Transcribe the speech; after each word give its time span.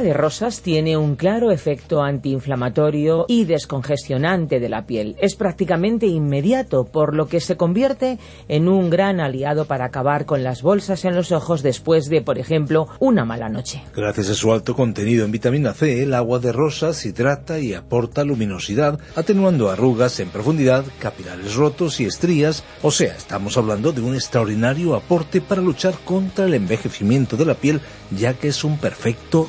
De 0.00 0.12
rosas 0.12 0.62
tiene 0.62 0.96
un 0.96 1.16
claro 1.16 1.50
efecto 1.50 2.02
antiinflamatorio 2.02 3.26
y 3.28 3.44
descongestionante 3.44 4.60
de 4.60 4.68
la 4.68 4.86
piel. 4.86 5.16
Es 5.20 5.36
prácticamente 5.36 6.06
inmediato, 6.06 6.84
por 6.84 7.14
lo 7.14 7.28
que 7.28 7.40
se 7.40 7.56
convierte 7.56 8.18
en 8.48 8.68
un 8.68 8.90
gran 8.90 9.20
aliado 9.20 9.64
para 9.64 9.86
acabar 9.86 10.26
con 10.26 10.42
las 10.42 10.62
bolsas 10.62 11.04
en 11.04 11.14
los 11.14 11.32
ojos 11.32 11.62
después 11.62 12.06
de, 12.06 12.22
por 12.22 12.38
ejemplo, 12.38 12.88
una 12.98 13.24
mala 13.24 13.48
noche. 13.48 13.82
Gracias 13.94 14.30
a 14.30 14.34
su 14.34 14.52
alto 14.52 14.74
contenido 14.74 15.24
en 15.24 15.32
vitamina 15.32 15.72
C, 15.74 16.02
el 16.02 16.14
agua 16.14 16.38
de 16.38 16.52
rosas 16.52 17.04
hidrata 17.04 17.58
y 17.58 17.74
aporta 17.74 18.24
luminosidad, 18.24 18.98
atenuando 19.16 19.70
arrugas 19.70 20.20
en 20.20 20.30
profundidad, 20.30 20.84
capilares 20.98 21.54
rotos 21.54 22.00
y 22.00 22.04
estrías. 22.04 22.64
O 22.82 22.90
sea, 22.90 23.14
estamos 23.16 23.56
hablando 23.56 23.92
de 23.92 24.00
un 24.00 24.14
extraordinario 24.14 24.94
aporte 24.94 25.40
para 25.40 25.62
luchar 25.62 25.94
contra 26.04 26.46
el 26.46 26.54
envejecimiento 26.54 27.36
de 27.36 27.44
la 27.44 27.54
piel, 27.54 27.80
ya 28.10 28.34
que 28.34 28.48
es 28.48 28.64
un 28.64 28.78
perfecto 28.78 29.48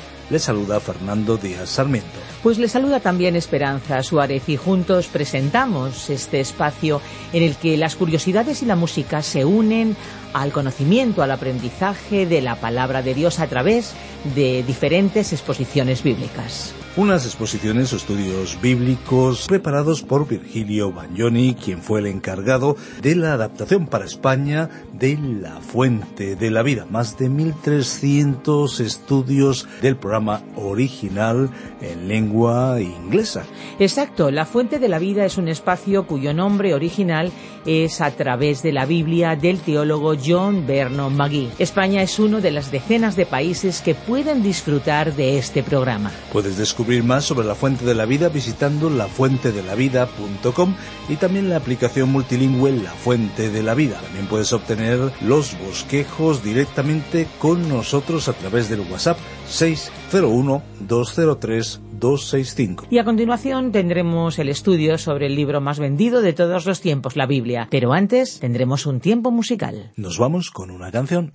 Les 0.31 0.43
saluda 0.43 0.79
Fernando 0.79 1.35
Díaz 1.35 1.69
Sarmiento. 1.71 2.17
Pues 2.41 2.57
le 2.57 2.69
saluda 2.69 3.01
también 3.01 3.35
Esperanza 3.35 4.01
Suárez 4.01 4.47
y 4.47 4.55
juntos 4.55 5.07
presentamos 5.07 6.09
este 6.09 6.39
espacio 6.39 7.01
en 7.33 7.43
el 7.43 7.57
que 7.57 7.75
las 7.75 7.97
curiosidades 7.97 8.61
y 8.63 8.65
la 8.65 8.77
música 8.77 9.23
se 9.23 9.43
unen 9.43 9.97
al 10.31 10.53
conocimiento, 10.53 11.21
al 11.21 11.31
aprendizaje 11.31 12.25
de 12.25 12.41
la 12.41 12.55
palabra 12.55 13.01
de 13.01 13.13
Dios 13.13 13.39
a 13.39 13.47
través 13.47 13.91
de 14.33 14.63
diferentes 14.63 15.33
exposiciones 15.33 16.01
bíblicas. 16.01 16.73
Unas 16.97 17.25
exposiciones 17.25 17.93
o 17.93 17.95
estudios 17.95 18.59
bíblicos 18.61 19.47
preparados 19.47 20.03
por 20.03 20.27
Virgilio 20.27 20.91
Bagnoni, 20.91 21.55
quien 21.55 21.81
fue 21.81 22.01
el 22.01 22.07
encargado 22.07 22.75
de 23.01 23.15
la 23.15 23.31
adaptación 23.31 23.87
para 23.87 24.03
España 24.03 24.69
de 24.91 25.17
La 25.17 25.61
Fuente 25.61 26.35
de 26.35 26.51
la 26.51 26.63
Vida. 26.63 26.85
Más 26.89 27.17
de 27.17 27.29
1.300 27.29 28.81
estudios 28.81 29.69
del 29.81 29.95
programa 29.95 30.41
original 30.57 31.49
en 31.79 32.09
lengua 32.09 32.81
inglesa. 32.81 33.45
Exacto, 33.79 34.29
La 34.29 34.45
Fuente 34.45 34.77
de 34.77 34.89
la 34.89 34.99
Vida 34.99 35.23
es 35.23 35.37
un 35.37 35.47
espacio 35.47 36.05
cuyo 36.05 36.33
nombre 36.33 36.73
original 36.73 37.31
es 37.65 38.01
a 38.01 38.11
través 38.11 38.63
de 38.63 38.73
la 38.73 38.85
Biblia 38.85 39.37
del 39.37 39.61
teólogo 39.61 40.15
John 40.21 40.67
Vernon 40.67 41.15
McGee. 41.15 41.51
España 41.57 42.01
es 42.01 42.19
uno 42.19 42.41
de 42.41 42.51
las 42.51 42.69
decenas 42.69 43.15
de 43.15 43.25
países 43.25 43.79
que 43.79 43.95
pueden 43.95 44.43
disfrutar 44.43 45.15
de 45.15 45.37
este 45.37 45.63
programa. 45.63 46.11
Puedes 46.33 46.57
descubrir 46.57 46.80
más 47.03 47.25
sobre 47.25 47.47
la 47.47 47.55
Fuente 47.55 47.85
de 47.85 47.95
la 47.95 48.05
Vida 48.05 48.29
visitando 48.29 48.89
lafuentedelavida.com 48.89 50.75
y 51.09 51.15
también 51.15 51.49
la 51.49 51.57
aplicación 51.57 52.11
multilingüe 52.11 52.71
La 52.71 52.91
Fuente 52.91 53.49
de 53.49 53.63
la 53.63 53.73
Vida. 53.73 53.99
También 54.01 54.27
puedes 54.27 54.51
obtener 54.51 55.11
los 55.21 55.57
bosquejos 55.59 56.43
directamente 56.43 57.27
con 57.39 57.69
nosotros 57.69 58.27
a 58.27 58.33
través 58.33 58.69
del 58.69 58.81
WhatsApp 58.81 59.17
601 59.47 60.63
203 60.79 61.81
265. 61.99 62.87
Y 62.89 62.97
a 62.97 63.03
continuación 63.03 63.71
tendremos 63.71 64.39
el 64.39 64.49
estudio 64.49 64.97
sobre 64.97 65.27
el 65.27 65.35
libro 65.35 65.61
más 65.61 65.79
vendido 65.79 66.21
de 66.21 66.33
todos 66.33 66.65
los 66.65 66.81
tiempos, 66.81 67.15
la 67.15 67.27
Biblia. 67.27 67.67
Pero 67.69 67.93
antes 67.93 68.39
tendremos 68.39 68.85
un 68.85 68.99
tiempo 68.99 69.31
musical. 69.31 69.91
Nos 69.95 70.17
vamos 70.17 70.49
con 70.49 70.71
una 70.71 70.91
canción. 70.91 71.31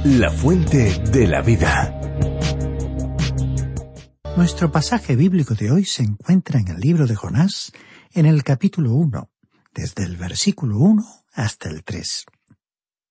La 0.04 0.30
fuente 0.30 0.98
de 1.10 1.26
la 1.26 1.42
vida. 1.42 1.96
Nuestro 4.36 4.72
pasaje 4.72 5.16
bíblico 5.16 5.54
de 5.54 5.70
hoy 5.70 5.84
se 5.84 6.02
encuentra 6.02 6.60
en 6.60 6.68
el 6.68 6.80
libro 6.80 7.06
de 7.06 7.14
Jonás, 7.14 7.72
en 8.12 8.26
el 8.26 8.42
capítulo 8.42 8.94
1, 8.94 9.30
desde 9.74 10.04
el 10.04 10.16
versículo 10.16 10.78
1 10.78 11.19
hasta 11.40 11.70
el 11.70 11.84
3. 11.84 12.26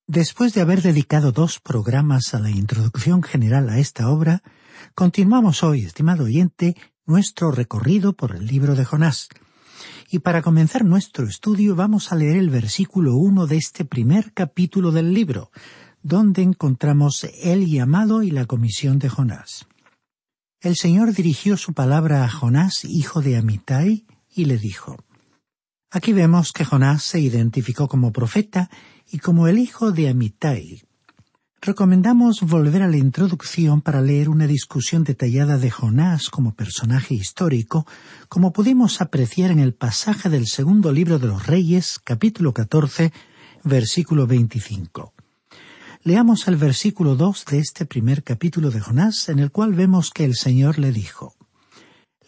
Después 0.06 0.54
de 0.54 0.62
haber 0.62 0.84
dedicado 0.84 1.32
dos 1.32 1.60
programas 1.60 2.36
a 2.36 2.40
la 2.40 2.52
introducción 2.52 3.24
general 3.24 3.70
a 3.70 3.80
esta 3.80 4.10
obra, 4.10 4.44
continuamos 4.94 5.64
hoy, 5.64 5.84
estimado 5.84 6.26
oyente, 6.26 6.76
nuestro 7.08 7.52
recorrido 7.52 8.14
por 8.14 8.36
el 8.36 8.46
libro 8.46 8.76
de 8.76 8.86
Jonás. 8.86 9.30
Y 10.12 10.20
para 10.20 10.44
comenzar 10.44 10.86
nuestro 10.86 11.28
estudio 11.28 11.76
vamos 11.76 12.12
a 12.12 12.16
leer 12.16 12.38
el 12.38 12.52
versículo 12.52 13.16
1 13.16 13.48
de 13.48 13.58
este 13.58 13.84
primer 13.84 14.32
capítulo 14.34 14.92
del 14.92 15.12
libro, 15.12 15.52
donde 16.04 16.44
encontramos 16.44 17.28
el 17.42 17.66
llamado 17.66 18.22
y 18.22 18.30
la 18.30 18.46
comisión 18.46 19.00
de 19.00 19.10
Jonás. 19.10 19.66
El 20.62 20.76
Señor 20.76 21.14
dirigió 21.14 21.58
su 21.58 21.74
palabra 21.74 22.24
a 22.24 22.30
Jonás, 22.30 22.86
hijo 22.86 23.22
de 23.22 23.38
Amitai, 23.38 24.06
y 24.30 24.46
le 24.46 24.58
dijo, 24.60 24.98
Aquí 25.92 26.14
vemos 26.14 26.52
que 26.52 26.66
Jonás 26.66 27.02
se 27.02 27.20
identificó 27.20 27.88
como 27.88 28.12
profeta 28.12 28.70
y 29.12 29.18
como 29.18 29.48
el 29.48 29.58
hijo 29.58 29.92
de 29.92 30.08
Amitai. 30.08 30.84
Recomendamos 31.62 32.42
volver 32.42 32.84
a 32.84 32.88
la 32.88 32.98
introducción 32.98 33.82
para 33.82 34.00
leer 34.00 34.30
una 34.30 34.46
discusión 34.46 35.04
detallada 35.04 35.58
de 35.58 35.72
Jonás 35.72 36.30
como 36.30 36.54
personaje 36.54 37.16
histórico, 37.16 37.88
como 38.30 38.54
pudimos 38.54 39.02
apreciar 39.02 39.50
en 39.50 39.58
el 39.58 39.74
pasaje 39.74 40.30
del 40.30 40.46
segundo 40.46 40.92
libro 40.92 41.18
de 41.18 41.26
los 41.26 41.48
Reyes, 41.48 41.98
capítulo 42.04 42.54
14, 42.54 43.12
versículo 43.64 44.28
25. 44.28 45.14
Leamos 46.04 46.48
el 46.48 46.58
versículo 46.58 47.16
2 47.16 47.46
de 47.46 47.58
este 47.58 47.88
primer 47.88 48.24
capítulo 48.24 48.70
de 48.70 48.80
Jonás, 48.80 49.28
en 49.28 49.40
el 49.40 49.50
cual 49.52 49.74
vemos 49.74 50.12
que 50.12 50.24
el 50.24 50.36
Señor 50.36 50.78
le 50.78 50.92
dijo, 50.92 51.36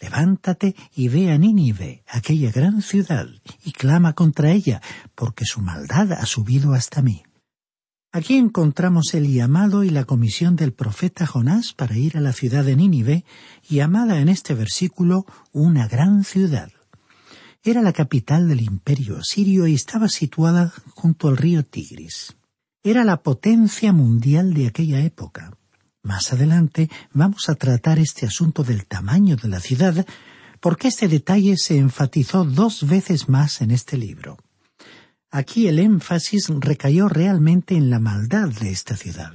Levántate 0.02 0.74
y 0.96 1.06
ve 1.06 1.30
a 1.30 1.38
Nínive, 1.38 2.02
aquella 2.08 2.50
gran 2.50 2.82
ciudad, 2.82 3.28
y 3.64 3.70
clama 3.70 4.14
contra 4.14 4.50
ella, 4.50 4.82
porque 5.14 5.44
su 5.44 5.60
maldad 5.60 6.12
ha 6.12 6.26
subido 6.26 6.74
hasta 6.74 7.02
mí. 7.02 7.22
Aquí 8.10 8.36
encontramos 8.36 9.14
el 9.14 9.32
llamado 9.32 9.84
y 9.84 9.90
la 9.90 10.04
comisión 10.04 10.56
del 10.56 10.72
profeta 10.72 11.24
Jonás 11.24 11.72
para 11.72 11.96
ir 11.96 12.16
a 12.16 12.20
la 12.20 12.32
ciudad 12.32 12.64
de 12.64 12.74
Nínive, 12.74 13.24
llamada 13.68 14.18
en 14.18 14.28
este 14.28 14.54
versículo 14.54 15.24
una 15.52 15.86
gran 15.86 16.24
ciudad. 16.24 16.72
Era 17.62 17.80
la 17.80 17.92
capital 17.92 18.48
del 18.48 18.60
imperio 18.60 19.18
asirio 19.18 19.68
y 19.68 19.74
estaba 19.74 20.08
situada 20.08 20.72
junto 20.96 21.28
al 21.28 21.36
río 21.36 21.64
Tigris. 21.64 22.36
Era 22.82 23.04
la 23.04 23.22
potencia 23.22 23.92
mundial 23.92 24.52
de 24.52 24.66
aquella 24.66 25.00
época. 25.00 25.56
Más 26.02 26.32
adelante 26.32 26.90
vamos 27.12 27.48
a 27.48 27.54
tratar 27.54 28.00
este 28.00 28.26
asunto 28.26 28.64
del 28.64 28.86
tamaño 28.86 29.36
de 29.36 29.48
la 29.48 29.60
ciudad, 29.60 30.04
porque 30.60 30.88
este 30.88 31.06
detalle 31.06 31.56
se 31.56 31.78
enfatizó 31.78 32.44
dos 32.44 32.86
veces 32.88 33.28
más 33.28 33.60
en 33.60 33.70
este 33.70 33.96
libro. 33.96 34.36
Aquí 35.30 35.68
el 35.68 35.78
énfasis 35.78 36.48
recayó 36.48 37.08
realmente 37.08 37.76
en 37.76 37.88
la 37.88 38.00
maldad 38.00 38.48
de 38.48 38.70
esta 38.70 38.96
ciudad. 38.96 39.32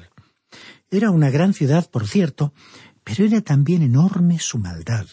Era 0.92 1.10
una 1.12 1.30
gran 1.30 1.54
ciudad, 1.54 1.90
por 1.90 2.08
cierto, 2.08 2.54
pero 3.04 3.26
era 3.26 3.42
también 3.42 3.82
enorme 3.82 4.38
su 4.40 4.58
maldad. 4.58 5.08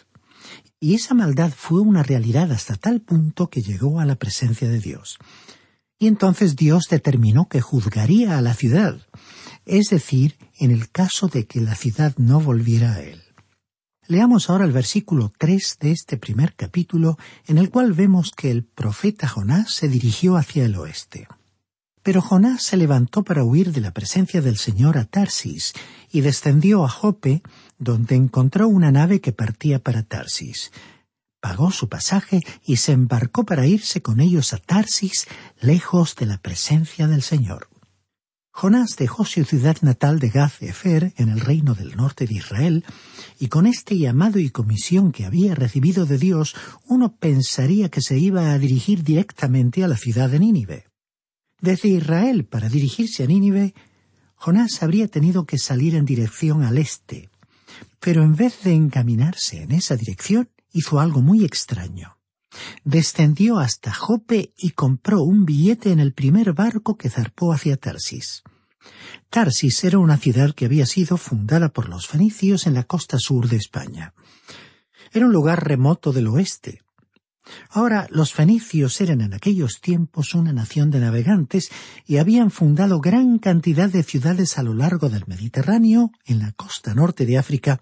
Y 0.81 0.95
esa 0.95 1.15
maldad 1.15 1.53
fue 1.57 1.81
una 1.81 2.03
realidad 2.03 2.51
hasta 2.51 2.75
tal 2.75 3.01
punto 3.01 3.49
que 3.49 3.63
llegó 3.63 4.01
a 4.01 4.05
la 4.05 4.17
presencia 4.17 4.69
de 4.69 4.81
Dios. 4.81 5.19
Y 5.99 6.09
entonces 6.09 6.57
Dios 6.57 6.85
determinó 6.91 7.49
que 7.49 7.61
juzgaría 7.61 8.37
a 8.37 8.43
la 8.43 8.55
ciudad, 8.55 9.01
es 9.67 9.89
decir, 9.89 10.37
en 10.59 10.71
el 10.71 10.91
caso 10.91 11.29
de 11.29 11.47
que 11.47 11.61
la 11.61 11.75
ciudad 11.75 12.15
no 12.17 12.41
volviera 12.41 12.95
a 12.95 13.03
él. 13.03 13.23
Leamos 14.07 14.51
ahora 14.51 14.67
el 14.67 14.73
versículo 14.73 15.33
tres 15.39 15.79
de 15.81 15.91
este 15.91 16.19
primer 16.19 16.55
capítulo, 16.55 17.17
en 17.47 17.57
el 17.57 17.71
cual 17.71 17.95
vemos 17.95 18.33
que 18.37 18.51
el 18.51 18.63
profeta 18.63 19.27
Jonás 19.29 19.73
se 19.73 19.89
dirigió 19.89 20.37
hacia 20.37 20.67
el 20.67 20.77
oeste. 20.77 21.27
Pero 22.03 22.21
Jonás 22.21 22.63
se 22.65 22.77
levantó 22.77 23.25
para 23.25 23.45
huir 23.45 23.73
de 23.73 23.81
la 23.81 23.93
presencia 23.93 24.43
del 24.43 24.59
Señor 24.59 24.99
a 24.99 25.07
Tarsis 25.07 25.73
y 26.13 26.21
descendió 26.21 26.85
a 26.85 26.89
Jope, 26.91 27.43
donde 27.79 28.15
encontró 28.15 28.69
una 28.69 28.93
nave 28.93 29.23
que 29.23 29.33
partía 29.33 29.79
para 29.79 30.03
Tarsis. 30.03 30.71
Pagó 31.41 31.71
su 31.71 31.89
pasaje 31.89 32.43
y 32.67 32.77
se 32.77 32.93
embarcó 32.93 33.45
para 33.45 33.67
irse 33.67 34.03
con 34.03 34.21
ellos 34.21 34.53
a 34.53 34.59
Tarsis, 34.59 35.27
lejos 35.61 36.15
de 36.17 36.27
la 36.27 36.37
presencia 36.37 37.07
del 37.07 37.23
Señor. 37.23 37.69
Jonás 38.57 38.95
dejó 38.97 39.25
su 39.25 39.43
ciudad 39.43 39.79
natal 39.83 40.21
de 40.21 40.29
Gaz-Efer 40.31 41.13
en 41.17 41.29
el 41.29 41.41
reino 41.41 41.75
del 41.75 41.97
norte 41.97 42.25
de 42.25 42.35
Israel, 42.35 42.85
y 43.41 43.49
con 43.49 43.67
este 43.67 43.99
llamado 43.99 44.39
y 44.39 44.51
comisión 44.51 45.11
que 45.11 45.25
había 45.25 45.57
recibido 45.57 46.07
de 46.07 46.19
Dios, 46.19 46.55
uno 46.87 47.17
pensaría 47.17 47.89
que 47.89 48.01
se 48.01 48.17
iba 48.17 48.53
a 48.53 48.59
dirigir 48.61 49.03
directamente 49.03 49.83
a 49.83 49.89
la 49.89 49.97
ciudad 49.97 50.31
de 50.31 50.39
Nínive. 50.39 50.85
Desde 51.61 51.89
Israel 51.89 52.45
para 52.45 52.69
dirigirse 52.69 53.25
a 53.25 53.27
Nínive, 53.27 53.75
Jonás 54.37 54.85
habría 54.85 55.09
tenido 55.09 55.47
que 55.47 55.59
salir 55.59 55.97
en 55.97 56.05
dirección 56.05 56.63
al 56.63 56.79
este, 56.79 57.31
pero 57.99 58.23
en 58.23 58.37
vez 58.37 58.63
de 58.63 58.73
encaminarse 58.73 59.63
en 59.63 59.73
esa 59.73 59.97
dirección, 59.97 60.49
hizo 60.73 61.01
algo 61.01 61.23
muy 61.23 61.45
extraño 61.45 62.19
descendió 62.85 63.59
hasta 63.59 63.93
Jope 63.93 64.53
y 64.57 64.71
compró 64.71 65.23
un 65.23 65.45
billete 65.45 65.93
en 65.93 66.01
el 66.01 66.13
primer 66.13 66.53
barco 66.53 66.97
que 66.97 67.11
zarpó 67.11 67.53
hacia 67.53 67.77
Tarsis. 67.77 68.43
Tarsis 69.31 69.85
era 69.85 69.99
una 69.99 70.17
ciudad 70.17 70.55
que 70.55 70.67
había 70.67 70.87
sido 70.87 71.17
fundada 71.17 71.71
por 71.71 71.89
los 71.89 72.07
fenicios 72.07 72.67
en 72.67 72.75
la 72.75 72.85
costa 72.85 73.19
sur 73.19 73.49
de 73.49 73.57
España. 73.57 74.15
Era 75.13 75.27
un 75.27 75.33
lugar 75.33 75.67
remoto 75.67 76.13
del 76.13 76.29
oeste. 76.29 76.83
Ahora, 77.69 78.07
los 78.11 78.33
fenicios 78.33 79.01
eran 79.01 79.21
en 79.21 79.35
aquellos 79.35 79.81
tiempos 79.81 80.35
una 80.35 80.53
nación 80.53 80.91
de 80.91 81.01
navegantes 81.01 81.71
y 82.07 82.17
habían 82.17 82.51
fundado 82.51 83.01
gran 83.01 83.39
cantidad 83.39 83.91
de 83.91 84.03
ciudades 84.03 84.57
a 84.59 84.63
lo 84.63 84.73
largo 84.73 85.11
del 85.11 85.25
Mediterráneo, 85.27 86.11
en 86.25 86.39
la 86.39 86.53
costa 86.53 86.95
norte 86.95 87.27
de 87.27 87.37
África 87.37 87.81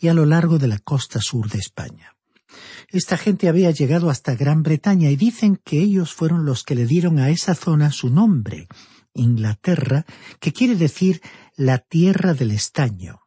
y 0.00 0.08
a 0.08 0.14
lo 0.14 0.26
largo 0.26 0.58
de 0.58 0.68
la 0.68 0.78
costa 0.78 1.20
sur 1.20 1.48
de 1.48 1.58
España. 1.58 2.17
Esta 2.90 3.18
gente 3.18 3.48
había 3.48 3.70
llegado 3.70 4.08
hasta 4.08 4.34
Gran 4.34 4.62
Bretaña 4.62 5.10
y 5.10 5.16
dicen 5.16 5.60
que 5.62 5.78
ellos 5.78 6.14
fueron 6.14 6.46
los 6.46 6.64
que 6.64 6.74
le 6.74 6.86
dieron 6.86 7.18
a 7.18 7.28
esa 7.28 7.54
zona 7.54 7.92
su 7.92 8.08
nombre, 8.08 8.66
Inglaterra, 9.12 10.06
que 10.40 10.54
quiere 10.54 10.74
decir 10.74 11.20
la 11.54 11.78
tierra 11.78 12.32
del 12.32 12.50
estaño. 12.50 13.20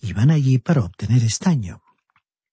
Iban 0.00 0.32
allí 0.32 0.58
para 0.58 0.82
obtener 0.82 1.22
estaño. 1.22 1.80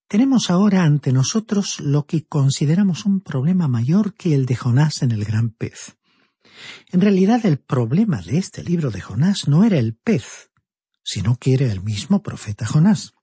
Tenemos 0.08 0.52
ahora 0.52 0.84
ante 0.84 1.12
nosotros 1.12 1.80
lo 1.80 2.06
que 2.06 2.26
consideramos 2.26 3.06
un 3.06 3.22
problema 3.22 3.68
mayor 3.68 4.14
que 4.14 4.36
el 4.36 4.46
de 4.46 4.56
Jonás 4.56 5.02
en 5.02 5.12
el 5.12 5.26
gran 5.26 5.50
pez. 5.50 5.98
En 6.92 7.02
realidad 7.02 7.44
el 7.46 7.58
problema 7.58 8.22
de 8.22 8.38
este 8.38 8.64
libro 8.64 8.92
de 8.92 9.02
Jonás 9.02 9.48
no 9.48 9.64
era 9.64 9.80
el 9.80 9.96
pez, 9.96 10.52
sino 11.04 11.38
que 11.38 11.56
era 11.56 11.72
el 11.72 11.82
mismo 11.82 12.22
profeta 12.22 12.68
Jonás. 12.68 13.14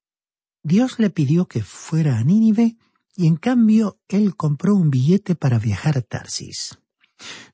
Dios 0.64 0.98
le 0.98 1.10
pidió 1.10 1.46
que 1.46 1.62
fuera 1.62 2.18
a 2.18 2.24
Nínive 2.24 2.76
y 3.18 3.26
en 3.26 3.34
cambio 3.34 3.98
él 4.06 4.36
compró 4.36 4.76
un 4.76 4.90
billete 4.90 5.34
para 5.34 5.58
viajar 5.58 5.98
a 5.98 6.02
Tarsis. 6.02 6.78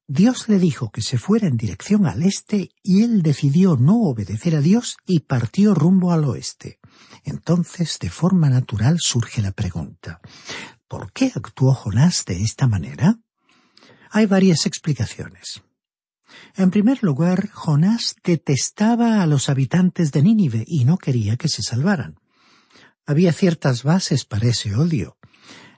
Dios 0.06 0.46
le 0.50 0.58
dijo 0.58 0.90
que 0.90 1.00
se 1.00 1.16
fuera 1.16 1.48
en 1.48 1.56
dirección 1.56 2.04
al 2.04 2.22
este 2.22 2.68
y 2.82 3.02
él 3.02 3.22
decidió 3.22 3.78
no 3.78 4.02
obedecer 4.02 4.56
a 4.56 4.60
Dios 4.60 4.98
y 5.06 5.20
partió 5.20 5.74
rumbo 5.74 6.12
al 6.12 6.24
oeste. 6.24 6.80
Entonces, 7.24 7.98
de 7.98 8.10
forma 8.10 8.50
natural, 8.50 8.98
surge 9.00 9.40
la 9.40 9.52
pregunta 9.52 10.20
¿Por 10.86 11.10
qué 11.12 11.32
actuó 11.34 11.72
Jonás 11.72 12.26
de 12.26 12.42
esta 12.42 12.66
manera? 12.66 13.18
Hay 14.10 14.26
varias 14.26 14.66
explicaciones. 14.66 15.62
En 16.56 16.70
primer 16.70 17.02
lugar, 17.02 17.48
Jonás 17.48 18.16
detestaba 18.22 19.22
a 19.22 19.26
los 19.26 19.48
habitantes 19.48 20.12
de 20.12 20.22
Nínive 20.22 20.62
y 20.66 20.84
no 20.84 20.98
quería 20.98 21.38
que 21.38 21.48
se 21.48 21.62
salvaran. 21.62 22.20
Había 23.06 23.32
ciertas 23.32 23.82
bases 23.82 24.26
para 24.26 24.48
ese 24.48 24.74
odio. 24.74 25.16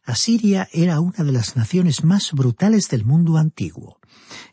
Asiria 0.06 0.68
era 0.72 1.00
una 1.00 1.24
de 1.24 1.32
las 1.32 1.56
naciones 1.56 2.04
más 2.04 2.30
brutales 2.32 2.88
del 2.88 3.04
mundo 3.04 3.38
antiguo. 3.38 3.98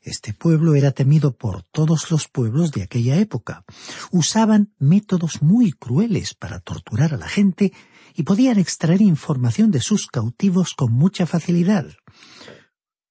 Este 0.02 0.34
pueblo 0.34 0.74
era 0.74 0.92
temido 0.92 1.38
por 1.38 1.62
todos 1.62 2.10
los 2.10 2.28
pueblos 2.28 2.72
de 2.72 2.82
aquella 2.82 3.18
época. 3.18 3.64
Usaban 4.12 4.74
métodos 4.80 5.44
muy 5.44 5.72
crueles 5.72 6.34
para 6.34 6.60
torturar 6.60 7.14
a 7.14 7.18
la 7.18 7.30
gente 7.30 7.72
y 8.16 8.24
podían 8.24 8.58
extraer 8.58 9.02
información 9.02 9.70
de 9.70 9.80
sus 9.80 10.08
cautivos 10.08 10.74
con 10.74 10.92
mucha 10.92 11.28
facilidad. 11.28 11.86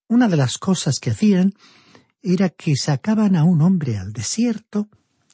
Una 0.08 0.26
de 0.26 0.36
las 0.36 0.58
cosas 0.58 0.98
que 0.98 1.10
hacían 1.10 1.54
era 2.22 2.48
que 2.48 2.74
sacaban 2.76 3.36
a 3.36 3.44
un 3.44 3.62
hombre 3.62 3.98
al 3.98 4.12
desierto 4.12 4.88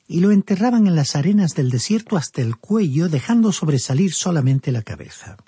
y 0.06 0.20
lo 0.20 0.30
enterraban 0.30 0.86
en 0.86 0.94
las 0.94 1.16
arenas 1.16 1.54
del 1.54 1.70
desierto 1.70 2.18
hasta 2.18 2.42
el 2.42 2.58
cuello, 2.58 3.08
dejando 3.08 3.52
sobresalir 3.52 4.12
solamente 4.12 4.72
la 4.72 4.82
cabeza. 4.82 5.38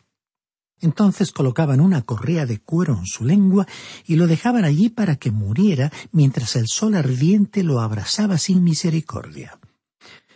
Entonces 0.80 1.32
colocaban 1.32 1.80
una 1.80 2.02
correa 2.02 2.46
de 2.46 2.58
cuero 2.58 2.96
en 2.98 3.06
su 3.06 3.24
lengua 3.24 3.66
y 4.06 4.16
lo 4.16 4.26
dejaban 4.26 4.64
allí 4.64 4.88
para 4.88 5.16
que 5.16 5.30
muriera 5.30 5.92
mientras 6.12 6.56
el 6.56 6.68
sol 6.68 6.94
ardiente 6.94 7.62
lo 7.62 7.80
abrasaba 7.80 8.38
sin 8.38 8.64
misericordia. 8.64 9.58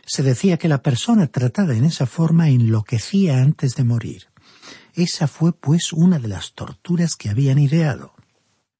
Se 0.07 0.23
decía 0.23 0.59
que 0.59 0.69
la 0.69 0.83
persona 0.83 1.29
tratada 1.29 1.75
en 1.75 1.85
esa 1.85 2.07
forma 2.07 2.51
enloquecía 2.51 3.39
antes 3.41 3.75
de 3.75 3.85
morir. 3.85 4.27
Esa 4.95 5.27
fue 5.29 5.53
pues 5.53 5.93
una 5.93 6.19
de 6.19 6.29
las 6.29 6.53
torturas 6.53 7.17
que 7.17 7.31
habían 7.31 7.59
ideado. 7.59 8.13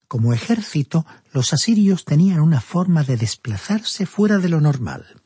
Como 0.07 0.33
ejército, 0.33 1.07
los 1.33 1.53
asirios 1.53 2.05
tenían 2.05 2.41
una 2.41 2.61
forma 2.61 3.03
de 3.03 3.17
desplazarse 3.17 4.07
fuera 4.07 4.39
de 4.39 4.49
lo 4.49 4.61
normal. 4.61 5.23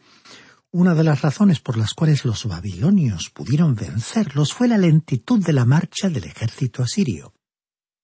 Una 0.70 0.94
de 0.94 1.02
las 1.02 1.22
razones 1.22 1.60
por 1.60 1.78
las 1.78 1.94
cuales 1.94 2.26
los 2.26 2.44
babilonios 2.44 3.30
pudieron 3.30 3.74
vencerlos 3.74 4.52
fue 4.52 4.68
la 4.68 4.76
lentitud 4.76 5.42
de 5.42 5.54
la 5.54 5.64
marcha 5.64 6.10
del 6.10 6.24
ejército 6.24 6.82
asirio. 6.82 7.32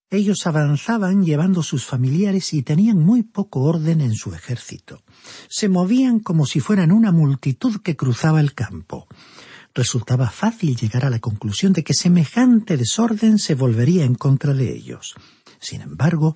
Ellos 0.09 0.47
avanzaban 0.47 1.25
llevando 1.27 1.63
sus 1.63 1.85
familiares 1.85 2.55
y 2.55 2.63
tenían 2.63 2.97
muy 2.97 3.23
poco 3.23 3.61
orden 3.61 4.01
en 4.01 4.15
su 4.15 4.33
ejército. 4.33 5.03
Se 5.51 5.69
movían 5.69 6.21
como 6.21 6.47
si 6.47 6.61
fueran 6.61 6.91
una 6.91 7.13
multitud 7.13 7.83
que 7.83 7.97
cruzaba 7.97 8.41
el 8.41 8.55
campo. 8.55 9.09
Resultaba 9.75 10.31
fácil 10.31 10.75
llegar 10.75 11.05
a 11.05 11.11
la 11.11 11.19
conclusión 11.19 11.75
de 11.75 11.85
que 11.85 11.93
semejante 11.93 12.79
desorden 12.79 13.39
se 13.39 13.55
volvería 13.55 14.07
en 14.07 14.15
contra 14.15 14.55
de 14.55 14.75
ellos. 14.75 15.15
Sin 15.61 15.83
embargo, 15.83 16.35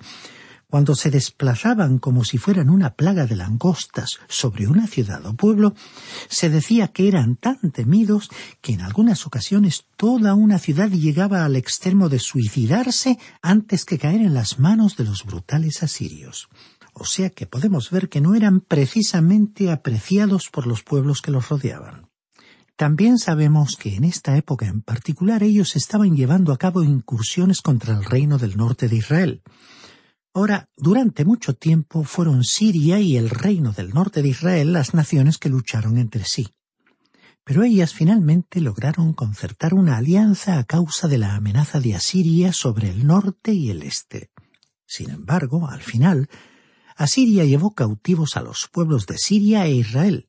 cuando 0.69 0.93
se 0.93 1.09
desplazaban 1.09 1.97
como 1.97 2.23
si 2.23 2.37
fueran 2.37 2.69
una 2.69 2.93
plaga 2.93 3.25
de 3.25 3.35
langostas 3.35 4.19
sobre 4.27 4.67
una 4.67 4.85
ciudad 4.85 5.25
o 5.25 5.33
pueblo, 5.33 5.73
se 6.29 6.49
decía 6.49 6.89
que 6.89 7.07
eran 7.07 7.37
tan 7.37 7.71
temidos 7.71 8.29
que 8.61 8.73
en 8.73 8.81
algunas 8.81 9.25
ocasiones 9.25 9.85
toda 9.97 10.35
una 10.35 10.59
ciudad 10.59 10.89
llegaba 10.89 11.43
al 11.43 11.55
extremo 11.55 12.07
de 12.07 12.19
suicidarse 12.19 13.17
antes 13.41 13.83
que 13.83 13.97
caer 13.97 14.21
en 14.21 14.35
las 14.35 14.59
manos 14.59 14.95
de 14.95 15.05
los 15.05 15.25
brutales 15.25 15.81
asirios. 15.81 16.49
O 16.93 17.05
sea 17.05 17.31
que 17.31 17.47
podemos 17.47 17.89
ver 17.89 18.07
que 18.07 18.21
no 18.21 18.35
eran 18.35 18.59
precisamente 18.59 19.71
apreciados 19.71 20.49
por 20.49 20.67
los 20.67 20.83
pueblos 20.83 21.21
que 21.21 21.31
los 21.31 21.49
rodeaban. 21.49 22.09
También 22.75 23.17
sabemos 23.17 23.75
que 23.75 23.95
en 23.95 24.03
esta 24.03 24.37
época 24.37 24.67
en 24.67 24.81
particular 24.81 25.41
ellos 25.41 25.75
estaban 25.75 26.15
llevando 26.15 26.53
a 26.53 26.57
cabo 26.57 26.83
incursiones 26.83 27.61
contra 27.61 27.93
el 27.93 28.05
reino 28.05 28.37
del 28.37 28.55
norte 28.55 28.87
de 28.87 28.97
Israel. 28.97 29.41
Ahora, 30.33 30.69
durante 30.77 31.25
mucho 31.25 31.55
tiempo 31.55 32.03
fueron 32.03 32.43
Siria 32.43 32.99
y 32.99 33.17
el 33.17 33.29
reino 33.29 33.71
del 33.71 33.89
norte 33.89 34.21
de 34.21 34.29
Israel 34.29 34.73
las 34.73 34.93
naciones 34.93 35.37
que 35.37 35.49
lucharon 35.49 35.97
entre 35.97 36.23
sí. 36.23 36.47
Pero 37.43 37.63
ellas 37.63 37.93
finalmente 37.93 38.61
lograron 38.61 39.13
concertar 39.13 39.73
una 39.73 39.97
alianza 39.97 40.59
a 40.59 40.65
causa 40.65 41.07
de 41.07 41.17
la 41.17 41.35
amenaza 41.35 41.79
de 41.79 41.95
Asiria 41.95 42.53
sobre 42.53 42.89
el 42.89 43.07
norte 43.07 43.53
y 43.53 43.71
el 43.71 43.81
este. 43.81 44.29
Sin 44.85 45.09
embargo, 45.09 45.67
al 45.67 45.81
final, 45.81 46.29
Asiria 46.95 47.45
llevó 47.45 47.73
cautivos 47.73 48.37
a 48.37 48.41
los 48.41 48.67
pueblos 48.71 49.07
de 49.07 49.17
Siria 49.17 49.65
e 49.65 49.73
Israel. 49.73 50.27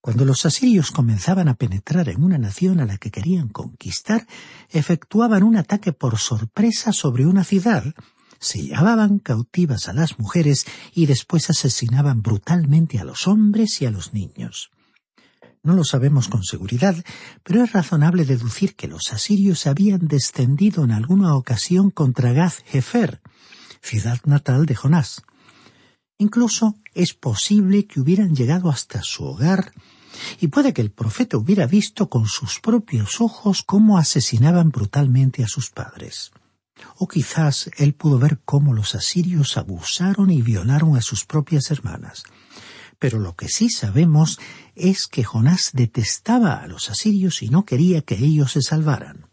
Cuando 0.00 0.24
los 0.24 0.46
asirios 0.46 0.90
comenzaban 0.90 1.48
a 1.48 1.54
penetrar 1.54 2.08
en 2.08 2.24
una 2.24 2.38
nación 2.38 2.80
a 2.80 2.86
la 2.86 2.96
que 2.96 3.10
querían 3.10 3.48
conquistar, 3.48 4.26
efectuaban 4.70 5.42
un 5.42 5.56
ataque 5.56 5.92
por 5.92 6.18
sorpresa 6.18 6.92
sobre 6.92 7.26
una 7.26 7.44
ciudad 7.44 7.84
se 8.42 8.60
llevaban 8.60 9.20
cautivas 9.20 9.88
a 9.88 9.92
las 9.92 10.18
mujeres 10.18 10.66
y 10.92 11.06
después 11.06 11.48
asesinaban 11.48 12.22
brutalmente 12.22 12.98
a 12.98 13.04
los 13.04 13.26
hombres 13.28 13.80
y 13.80 13.86
a 13.86 13.90
los 13.90 14.12
niños. 14.12 14.70
No 15.62 15.74
lo 15.74 15.84
sabemos 15.84 16.26
con 16.26 16.42
seguridad, 16.42 16.96
pero 17.44 17.62
es 17.62 17.72
razonable 17.72 18.24
deducir 18.24 18.74
que 18.74 18.88
los 18.88 19.12
asirios 19.12 19.68
habían 19.68 20.08
descendido 20.08 20.82
en 20.82 20.90
alguna 20.90 21.36
ocasión 21.36 21.90
contra 21.90 22.32
Gath-Hefer, 22.32 23.20
ciudad 23.80 24.18
natal 24.24 24.66
de 24.66 24.74
Jonás. 24.74 25.22
Incluso 26.18 26.74
es 26.94 27.14
posible 27.14 27.86
que 27.86 28.00
hubieran 28.00 28.34
llegado 28.34 28.70
hasta 28.70 29.02
su 29.04 29.24
hogar 29.24 29.72
y 30.40 30.48
puede 30.48 30.72
que 30.72 30.82
el 30.82 30.90
profeta 30.90 31.36
hubiera 31.36 31.66
visto 31.68 32.08
con 32.08 32.26
sus 32.26 32.58
propios 32.58 33.20
ojos 33.20 33.62
cómo 33.62 33.98
asesinaban 33.98 34.70
brutalmente 34.70 35.44
a 35.44 35.48
sus 35.48 35.70
padres. 35.70 36.32
O 36.96 37.08
quizás 37.08 37.70
él 37.76 37.94
pudo 37.94 38.18
ver 38.18 38.40
cómo 38.44 38.74
los 38.74 38.94
asirios 38.94 39.56
abusaron 39.56 40.30
y 40.30 40.42
violaron 40.42 40.96
a 40.96 41.02
sus 41.02 41.24
propias 41.24 41.70
hermanas. 41.70 42.24
Pero 42.98 43.18
lo 43.18 43.34
que 43.34 43.48
sí 43.48 43.68
sabemos 43.68 44.38
es 44.74 45.06
que 45.06 45.24
Jonás 45.24 45.70
detestaba 45.72 46.54
a 46.62 46.66
los 46.66 46.90
asirios 46.90 47.42
y 47.42 47.48
no 47.48 47.64
quería 47.64 48.02
que 48.02 48.14
ellos 48.14 48.52
se 48.52 48.62
salvaran. 48.62 49.26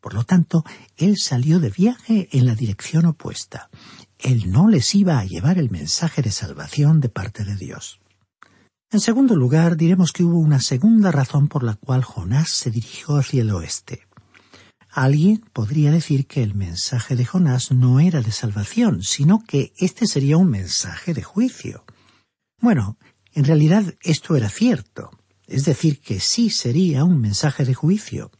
Por 0.00 0.14
lo 0.14 0.24
tanto, 0.24 0.64
él 0.96 1.16
salió 1.18 1.60
de 1.60 1.70
viaje 1.70 2.28
en 2.32 2.46
la 2.46 2.54
dirección 2.54 3.06
opuesta. 3.06 3.70
Él 4.18 4.50
no 4.50 4.68
les 4.68 4.94
iba 4.94 5.18
a 5.18 5.24
llevar 5.24 5.58
el 5.58 5.70
mensaje 5.70 6.22
de 6.22 6.30
salvación 6.30 7.00
de 7.00 7.08
parte 7.08 7.44
de 7.44 7.56
Dios. 7.56 8.00
En 8.90 9.00
segundo 9.00 9.34
lugar, 9.34 9.76
diremos 9.76 10.12
que 10.12 10.22
hubo 10.22 10.38
una 10.38 10.60
segunda 10.60 11.10
razón 11.10 11.48
por 11.48 11.62
la 11.62 11.74
cual 11.74 12.04
Jonás 12.04 12.50
se 12.50 12.70
dirigió 12.70 13.16
hacia 13.16 13.42
el 13.42 13.50
oeste. 13.50 14.06
Alguien 14.96 15.42
podría 15.52 15.90
decir 15.90 16.28
que 16.28 16.44
el 16.44 16.54
mensaje 16.54 17.16
de 17.16 17.24
Jonás 17.24 17.72
no 17.72 17.98
era 17.98 18.20
de 18.20 18.30
salvación, 18.30 19.02
sino 19.02 19.42
que 19.42 19.72
este 19.76 20.06
sería 20.06 20.36
un 20.36 20.48
mensaje 20.48 21.14
de 21.14 21.22
juicio. 21.24 21.84
Bueno, 22.60 22.96
en 23.32 23.44
realidad 23.44 23.96
esto 24.02 24.36
era 24.36 24.48
cierto, 24.48 25.10
es 25.48 25.64
decir, 25.64 26.00
que 26.00 26.20
sí 26.20 26.48
sería 26.48 27.02
un 27.02 27.20
mensaje 27.20 27.64
de 27.64 27.74
juicio. 27.74 28.30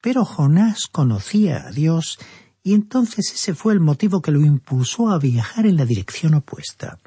Pero 0.00 0.24
Jonás 0.24 0.88
conocía 0.88 1.68
a 1.68 1.70
Dios 1.70 2.18
y 2.64 2.74
entonces 2.74 3.32
ese 3.32 3.54
fue 3.54 3.72
el 3.72 3.78
motivo 3.78 4.22
que 4.22 4.32
lo 4.32 4.40
impulsó 4.40 5.10
a 5.10 5.20
viajar 5.20 5.66
en 5.66 5.76
la 5.76 5.84
dirección 5.84 6.34
opuesta. 6.34 6.98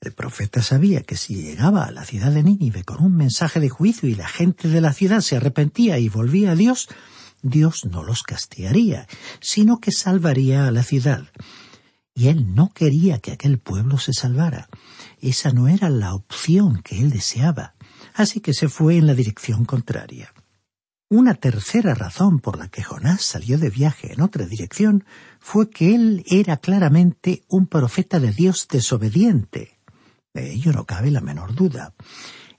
El 0.00 0.12
profeta 0.12 0.62
sabía 0.62 1.02
que 1.02 1.18
si 1.18 1.42
llegaba 1.42 1.84
a 1.84 1.90
la 1.90 2.06
ciudad 2.06 2.32
de 2.32 2.42
Nínive 2.42 2.84
con 2.84 3.04
un 3.04 3.14
mensaje 3.14 3.60
de 3.60 3.68
juicio 3.68 4.08
y 4.08 4.14
la 4.14 4.28
gente 4.28 4.68
de 4.68 4.80
la 4.80 4.94
ciudad 4.94 5.20
se 5.20 5.36
arrepentía 5.36 5.98
y 5.98 6.08
volvía 6.08 6.52
a 6.52 6.56
Dios, 6.56 6.88
Dios 7.42 7.84
no 7.84 8.02
los 8.02 8.22
castigaría, 8.22 9.06
sino 9.40 9.80
que 9.80 9.92
salvaría 9.92 10.66
a 10.66 10.70
la 10.70 10.82
ciudad. 10.82 11.26
Y 12.14 12.28
él 12.28 12.54
no 12.54 12.72
quería 12.72 13.18
que 13.18 13.32
aquel 13.32 13.58
pueblo 13.58 13.98
se 13.98 14.12
salvara. 14.12 14.68
Esa 15.20 15.50
no 15.52 15.68
era 15.68 15.90
la 15.90 16.14
opción 16.14 16.82
que 16.82 16.98
él 17.00 17.10
deseaba. 17.10 17.74
Así 18.14 18.40
que 18.40 18.54
se 18.54 18.68
fue 18.68 18.96
en 18.96 19.06
la 19.06 19.14
dirección 19.14 19.64
contraria. 19.64 20.32
Una 21.08 21.34
tercera 21.34 21.94
razón 21.94 22.40
por 22.40 22.56
la 22.56 22.68
que 22.68 22.82
Jonás 22.82 23.22
salió 23.22 23.58
de 23.58 23.68
viaje 23.68 24.14
en 24.14 24.22
otra 24.22 24.46
dirección 24.46 25.04
fue 25.40 25.68
que 25.68 25.94
él 25.94 26.24
era 26.26 26.56
claramente 26.56 27.44
un 27.48 27.66
profeta 27.66 28.18
de 28.18 28.32
Dios 28.32 28.66
desobediente. 28.68 29.78
De 30.32 30.52
ello 30.52 30.72
no 30.72 30.86
cabe 30.86 31.10
la 31.10 31.20
menor 31.20 31.54
duda. 31.54 31.94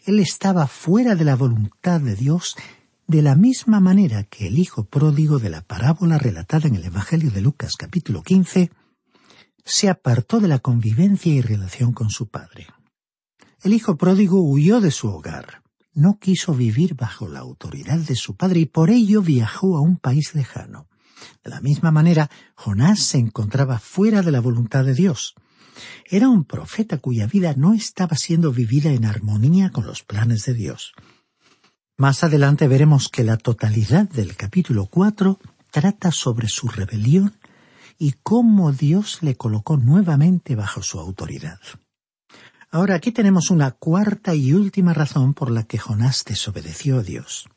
Él 0.06 0.20
estaba 0.20 0.68
fuera 0.68 1.16
de 1.16 1.24
la 1.24 1.36
voluntad 1.36 2.00
de 2.00 2.16
Dios 2.16 2.56
de 3.13 3.22
la 3.22 3.36
misma 3.36 3.79
manera 3.79 4.24
que 4.24 4.48
el 4.48 4.58
hijo 4.58 4.86
pródigo 4.86 5.38
de 5.38 5.51
la 5.51 5.62
parábola 5.62 6.17
relatada 6.17 6.67
en 6.67 6.74
el 6.74 6.86
Evangelio 6.86 7.29
de 7.29 7.41
Lucas 7.41 7.74
capítulo 7.77 8.24
15 8.24 8.72
se 9.63 9.88
apartó 9.88 10.39
de 10.39 10.48
la 10.48 10.58
convivencia 10.58 11.32
y 11.32 11.39
relación 11.39 11.93
con 11.93 12.10
su 12.10 12.29
padre. 12.29 12.65
El 13.62 13.74
hijo 13.74 13.98
pródigo 13.98 14.41
huyó 14.41 14.82
de 14.82 14.89
su 14.89 15.10
hogar, 15.10 15.62
no 15.93 16.17
quiso 16.17 16.55
vivir 16.55 16.96
bajo 16.96 17.27
la 17.27 17.41
autoridad 17.41 18.00
de 18.00 18.15
su 18.15 18.36
padre 18.36 18.62
y 18.62 18.65
por 18.65 18.89
ello 18.89 19.22
viajó 19.22 19.77
a 19.77 19.82
un 19.82 19.98
país 19.98 20.34
lejano. 20.34 20.88
De 21.43 21.51
la 21.51 21.62
misma 21.62 21.91
manera, 21.91 22.32
Jonás 22.55 23.00
se 23.00 23.20
encontraba 23.20 23.77
fuera 23.77 24.24
de 24.24 24.32
la 24.32 24.39
voluntad 24.39 24.86
de 24.86 24.96
Dios. 24.96 25.36
Era 26.10 26.29
un 26.29 26.46
profeta 26.46 26.98
cuya 26.98 27.27
vida 27.27 27.53
no 27.55 27.75
estaba 27.75 28.17
siendo 28.17 28.51
vivida 28.51 28.89
en 28.89 29.05
armonía 29.05 29.70
con 29.70 29.86
los 29.86 30.01
planes 30.01 30.46
de 30.46 30.55
Dios. 30.55 30.93
Más 31.98 32.24
adelante 32.24 32.68
veremos 32.68 33.08
que 33.08 33.24
la 33.24 33.38
totalidad 33.38 34.10
del 34.10 34.36
capítulo 34.36 34.88
4 34.88 35.40
trata 35.70 36.12
sobre 36.12 36.48
su 36.48 36.68
rebelión 36.68 37.36
y 38.00 38.16
cómo 38.24 38.72
Dios 38.72 39.20
le 39.22 39.36
colocó 39.36 39.78
nuevamente 39.78 40.56
bajo 40.56 40.82
su 40.82 41.00
autoridad. 41.00 41.60
Ahora 42.72 42.96
aquí 42.96 43.12
tenemos 43.12 43.52
una 43.52 43.70
cuarta 43.70 44.34
y 44.34 44.54
última 44.54 44.96
razón 44.96 45.36
por 45.36 45.52
la 45.52 45.64
que 45.64 45.78
Jonás 45.78 46.26
desobedeció 46.26 46.98
a 46.98 47.04
Dios. 47.04 47.48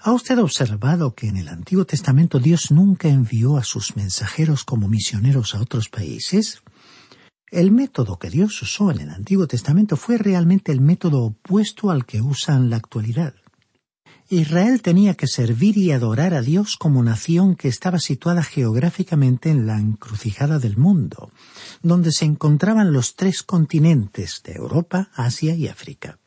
¿Ha 0.00 0.10
usted 0.10 0.36
observado 0.40 1.14
que 1.14 1.28
en 1.28 1.36
el 1.36 1.48
Antiguo 1.48 1.84
Testamento 1.84 2.40
Dios 2.40 2.72
nunca 2.72 3.08
envió 3.08 3.56
a 3.56 3.62
sus 3.62 3.94
mensajeros 3.94 4.64
como 4.64 4.88
misioneros 4.88 5.54
a 5.54 5.60
otros 5.60 5.88
países? 5.88 6.64
El 7.52 7.70
método 7.70 8.18
que 8.18 8.30
Dios 8.30 8.60
usó 8.62 8.90
en 8.90 9.00
el 9.00 9.10
Antiguo 9.10 9.46
Testamento 9.46 9.96
fue 9.96 10.18
realmente 10.18 10.72
el 10.72 10.80
método 10.80 11.22
opuesto 11.22 11.92
al 11.92 12.04
que 12.04 12.20
usa 12.20 12.56
en 12.56 12.68
la 12.68 12.76
actualidad. 12.76 13.34
Israel 14.30 14.80
tenía 14.80 15.14
que 15.14 15.26
servir 15.26 15.76
y 15.76 15.92
adorar 15.92 16.32
a 16.32 16.40
Dios 16.40 16.76
como 16.78 17.02
nación 17.02 17.56
que 17.56 17.68
estaba 17.68 17.98
situada 17.98 18.42
geográficamente 18.42 19.50
en 19.50 19.66
la 19.66 19.78
encrucijada 19.78 20.58
del 20.58 20.78
mundo, 20.78 21.30
donde 21.82 22.10
se 22.10 22.24
encontraban 22.24 22.92
los 22.92 23.16
tres 23.16 23.42
continentes 23.42 24.42
de 24.42 24.54
Europa, 24.54 25.10
Asia 25.14 25.54
y 25.54 25.68
África. 25.68 26.18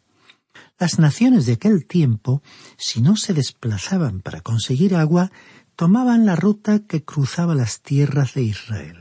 Las 0.80 1.00
naciones 1.00 1.48
de 1.48 1.54
aquel 1.54 1.88
tiempo, 1.88 2.44
si 2.78 3.02
no 3.02 3.18
se 3.18 3.34
desplazaban 3.34 4.22
para 4.22 4.42
conseguir 4.42 4.96
agua, 4.96 5.32
tomaban 5.76 6.28
la 6.28 6.36
ruta 6.36 6.80
que 6.80 7.04
cruzaba 7.04 7.56
las 7.56 7.82
tierras 7.82 8.36
de 8.36 8.44
Israel. 8.44 8.98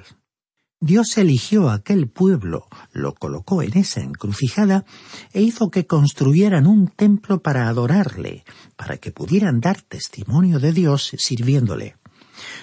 Dios 0.81 1.17
eligió 1.17 1.71
a 1.71 1.75
aquel 1.75 2.07
pueblo, 2.07 2.67
lo 2.93 3.15
colocó 3.15 3.63
en 3.63 3.79
esa 3.79 4.03
encrucijada 4.03 4.85
e 5.33 5.41
hizo 5.41 5.71
que 5.71 5.87
construyeran 5.87 6.67
un 6.67 6.89
templo 6.89 7.41
para 7.41 7.69
adorarle, 7.69 8.45
para 8.77 8.99
que 8.99 9.11
pudieran 9.11 9.61
dar 9.61 9.81
testimonio 9.81 10.59
de 10.59 10.73
Dios 10.73 11.13
sirviéndole. 11.17 11.97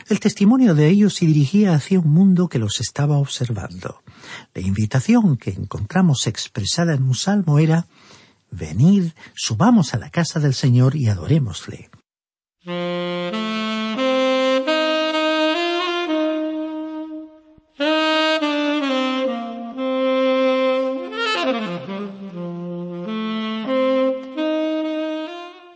El 0.09 0.19
testimonio 0.19 0.75
de 0.75 0.89
ellos 0.89 1.15
se 1.15 1.25
dirigía 1.25 1.73
hacia 1.73 1.99
un 1.99 2.11
mundo 2.11 2.47
que 2.47 2.59
los 2.59 2.79
estaba 2.79 3.17
observando. 3.17 4.03
La 4.53 4.61
invitación 4.61 5.35
que 5.35 5.49
encontramos 5.49 6.27
expresada 6.27 6.93
en 6.93 7.03
un 7.03 7.15
salmo 7.15 7.57
era 7.57 7.87
Venid, 8.51 9.13
subamos 9.33 9.95
a 9.95 9.97
la 9.97 10.11
casa 10.11 10.39
del 10.39 10.53
Señor 10.53 10.95
y 10.95 11.07
adorémosle. 11.07 11.89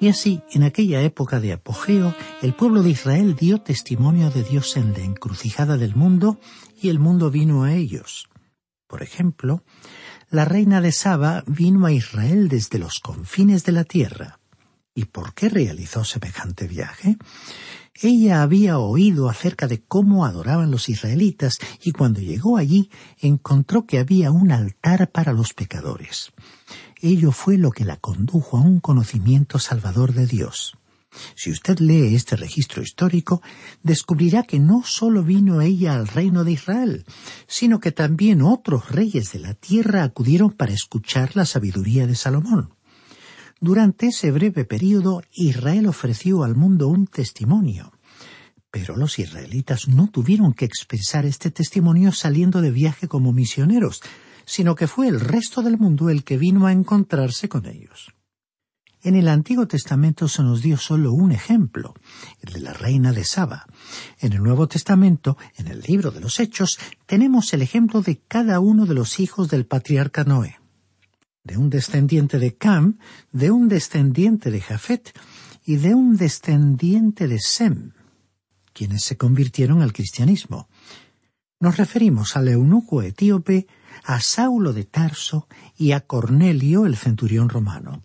Y 0.08 0.10
así, 0.10 0.42
en 0.52 0.64
aquella 0.64 1.02
época 1.02 1.42
de 1.42 1.52
apogeo, 1.52 2.16
el 2.42 2.54
pueblo 2.54 2.82
de 2.82 2.92
Israel 2.92 3.36
dio 3.36 3.60
testimonio 3.60 4.30
de 4.30 4.42
Dios 4.42 4.78
en 4.78 4.94
la 4.94 5.00
encrucijada 5.00 5.76
del 5.76 5.98
mundo 5.98 6.40
y 6.82 6.88
el 6.88 6.98
mundo 6.98 7.30
vino 7.30 7.66
a 7.66 7.74
ellos. 7.74 8.30
Por 8.88 9.04
ejemplo, 9.04 9.66
la 10.30 10.46
reina 10.46 10.80
de 10.80 10.94
Saba 10.94 11.44
vino 11.46 11.86
a 11.86 11.92
Israel 11.92 12.48
desde 12.48 12.80
los 12.80 13.00
confines 13.00 13.66
de 13.66 13.74
la 13.74 13.84
tierra. 13.84 14.40
¿Y 14.96 15.04
por 15.04 15.34
qué 15.34 15.50
realizó 15.50 16.06
semejante 16.06 16.70
viaje? 16.70 17.18
Ella 17.94 18.44
había 18.44 18.80
oído 18.80 19.28
acerca 19.28 19.68
de 19.68 19.84
cómo 19.84 20.26
adoraban 20.26 20.72
los 20.72 20.88
israelitas 20.88 21.58
y 21.84 21.92
cuando 21.92 22.22
llegó 22.22 22.56
allí 22.56 22.90
encontró 23.20 23.86
que 23.86 24.00
había 24.00 24.32
un 24.32 24.54
altar 24.54 25.12
para 25.12 25.34
los 25.34 25.54
pecadores. 25.54 26.32
Ello 27.02 27.32
fue 27.32 27.58
lo 27.58 27.72
que 27.72 27.86
la 27.86 27.98
condujo 27.98 28.58
a 28.58 28.62
un 28.62 28.80
conocimiento 28.80 29.60
salvador 29.60 30.14
de 30.14 30.26
Dios. 30.26 30.78
Si 31.36 31.52
usted 31.52 31.80
lee 31.80 32.16
este 32.16 32.36
registro 32.36 32.82
histórico, 32.82 33.42
descubrirá 33.84 34.44
que 34.44 34.60
no 34.60 34.84
sólo 34.84 35.24
vino 35.24 35.62
ella 35.62 35.96
al 35.96 36.08
reino 36.08 36.44
de 36.44 36.52
Israel, 36.54 37.06
sino 37.48 37.80
que 37.80 37.92
también 37.92 38.42
otros 38.42 38.90
reyes 38.90 39.32
de 39.32 39.40
la 39.40 39.54
tierra 39.54 40.04
acudieron 40.04 40.52
para 40.52 40.74
escuchar 40.74 41.36
la 41.36 41.46
sabiduría 41.46 42.08
de 42.08 42.16
Salomón. 42.16 42.74
Durante 43.60 44.08
ese 44.08 44.32
breve 44.32 44.66
período, 44.66 45.24
Israel 45.32 45.88
ofreció 45.88 46.44
al 46.44 46.56
mundo 46.56 46.88
un 46.88 47.08
testimonio. 47.08 47.92
Pero 48.70 48.96
los 48.96 49.18
israelitas 49.18 49.88
no 49.88 50.10
tuvieron 50.10 50.54
que 50.54 50.66
expresar 50.66 51.26
este 51.26 51.50
testimonio 51.50 52.12
saliendo 52.12 52.62
de 52.62 52.70
viaje 52.70 53.08
como 53.08 53.34
misioneros, 53.34 54.02
sino 54.48 54.74
que 54.74 54.88
fue 54.88 55.08
el 55.08 55.20
resto 55.20 55.62
del 55.62 55.78
mundo 55.78 56.10
el 56.10 56.24
que 56.24 56.38
vino 56.38 56.66
a 56.66 56.72
encontrarse 56.72 57.48
con 57.48 57.68
ellos. 57.68 58.12
En 59.04 59.16
el 59.16 59.28
Antiguo 59.28 59.68
Testamento 59.68 60.28
se 60.28 60.42
nos 60.42 60.64
dio 60.64 60.78
solo 60.78 61.14
un 61.14 61.32
ejemplo, 61.32 61.94
el 62.42 62.54
de 62.54 62.62
la 62.62 62.74
reina 62.74 63.14
de 63.14 63.24
Saba. 63.24 63.68
En 64.20 64.34
el 64.34 64.42
Nuevo 64.42 64.68
Testamento, 64.68 65.38
en 65.58 65.68
el 65.68 65.82
libro 65.82 66.10
de 66.10 66.22
los 66.22 66.40
Hechos, 66.40 66.80
tenemos 67.06 67.54
el 67.54 67.62
ejemplo 67.62 68.02
de 68.02 68.20
cada 68.28 68.60
uno 68.60 68.88
de 68.88 68.96
los 68.96 69.20
hijos 69.20 69.50
del 69.50 69.68
patriarca 69.68 70.24
Noé 70.24 70.58
de 71.48 71.58
un 71.58 71.70
descendiente 71.70 72.40
de 72.40 72.56
Cam, 72.56 73.00
de 73.32 73.52
un 73.52 73.70
descendiente 73.70 74.52
de 74.52 74.60
Jafet 74.60 75.18
y 75.66 75.78
de 75.78 75.96
un 75.96 76.18
descendiente 76.18 77.28
de 77.28 77.40
Sem, 77.40 77.94
quienes 78.74 79.04
se 79.04 79.16
convirtieron 79.16 79.82
al 79.82 79.94
cristianismo. 79.94 80.68
Nos 81.60 81.78
referimos 81.78 82.36
al 82.36 82.50
eunuco 82.50 83.02
etíope, 83.02 83.68
a 84.04 84.22
Saulo 84.22 84.74
de 84.74 84.86
Tarso 84.86 85.48
y 85.76 85.92
a 85.92 86.02
Cornelio 86.02 86.86
el 86.86 86.96
centurión 86.96 87.50
romano. 87.50 88.04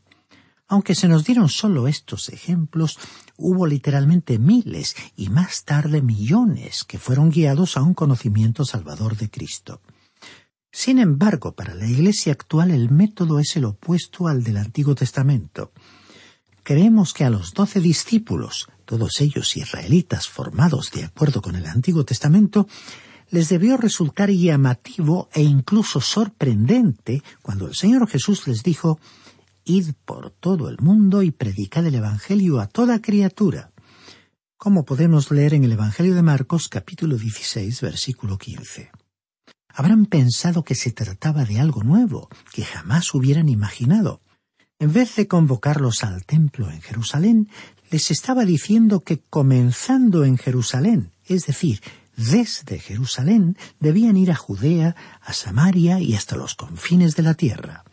Aunque 0.68 0.94
se 0.94 1.06
nos 1.06 1.26
dieron 1.26 1.50
solo 1.50 1.86
estos 1.86 2.30
ejemplos, 2.30 2.98
hubo 3.36 3.66
literalmente 3.66 4.38
miles 4.38 4.96
y 5.16 5.28
más 5.28 5.64
tarde 5.64 6.00
millones 6.00 6.84
que 6.84 6.98
fueron 6.98 7.28
guiados 7.28 7.76
a 7.76 7.82
un 7.82 7.92
conocimiento 7.92 8.64
salvador 8.64 9.18
de 9.18 9.28
Cristo. 9.28 9.82
Sin 10.70 10.98
embargo, 10.98 11.52
para 11.52 11.74
la 11.74 11.86
Iglesia 11.86 12.32
actual 12.32 12.70
el 12.70 12.90
método 12.90 13.38
es 13.38 13.54
el 13.56 13.66
opuesto 13.66 14.28
al 14.28 14.42
del 14.42 14.56
Antiguo 14.56 14.94
Testamento. 14.94 15.72
Creemos 16.62 17.12
que 17.12 17.24
a 17.24 17.30
los 17.30 17.52
doce 17.52 17.80
discípulos, 17.80 18.68
todos 18.86 19.20
ellos 19.20 19.54
israelitas 19.58 20.26
formados 20.26 20.90
de 20.90 21.04
acuerdo 21.04 21.42
con 21.42 21.54
el 21.54 21.66
Antiguo 21.66 22.06
Testamento, 22.06 22.66
les 23.32 23.48
debió 23.48 23.76
resultar 23.76 24.30
llamativo 24.30 25.28
e 25.32 25.42
incluso 25.42 26.00
sorprendente 26.00 27.22
cuando 27.40 27.66
el 27.66 27.74
Señor 27.74 28.06
Jesús 28.06 28.46
les 28.46 28.62
dijo 28.62 29.00
Id 29.64 29.94
por 30.04 30.30
todo 30.30 30.68
el 30.68 30.76
mundo 30.80 31.22
y 31.22 31.30
predicad 31.30 31.86
el 31.86 31.94
Evangelio 31.94 32.60
a 32.60 32.66
toda 32.66 33.00
criatura. 33.00 33.72
Como 34.56 34.84
podemos 34.84 35.30
leer 35.30 35.54
en 35.54 35.64
el 35.64 35.72
Evangelio 35.72 36.14
de 36.14 36.22
Marcos 36.22 36.68
capítulo 36.68 37.16
16 37.16 37.80
versículo 37.80 38.36
15 38.36 38.90
habrán 39.74 40.04
pensado 40.04 40.64
que 40.64 40.74
se 40.74 40.92
trataba 40.92 41.44
de 41.44 41.58
algo 41.58 41.82
nuevo, 41.82 42.28
que 42.52 42.62
jamás 42.62 43.14
hubieran 43.14 43.48
imaginado. 43.48 44.20
En 44.78 44.92
vez 44.92 45.16
de 45.16 45.28
convocarlos 45.28 46.04
al 46.04 46.24
templo 46.24 46.70
en 46.70 46.82
Jerusalén, 46.82 47.48
les 47.90 48.10
estaba 48.10 48.44
diciendo 48.44 49.00
que 49.00 49.20
comenzando 49.20 50.24
en 50.24 50.36
Jerusalén, 50.36 51.12
es 51.24 51.46
decir, 51.46 51.80
desde 52.16 52.78
Jerusalén, 52.78 53.56
debían 53.80 54.16
ir 54.16 54.30
a 54.30 54.36
Judea, 54.36 54.96
a 55.20 55.32
Samaria 55.32 56.00
y 56.00 56.14
hasta 56.14 56.36
los 56.36 56.54
confines 56.54 57.16
de 57.16 57.22
la 57.22 57.34
tierra. 57.34 57.84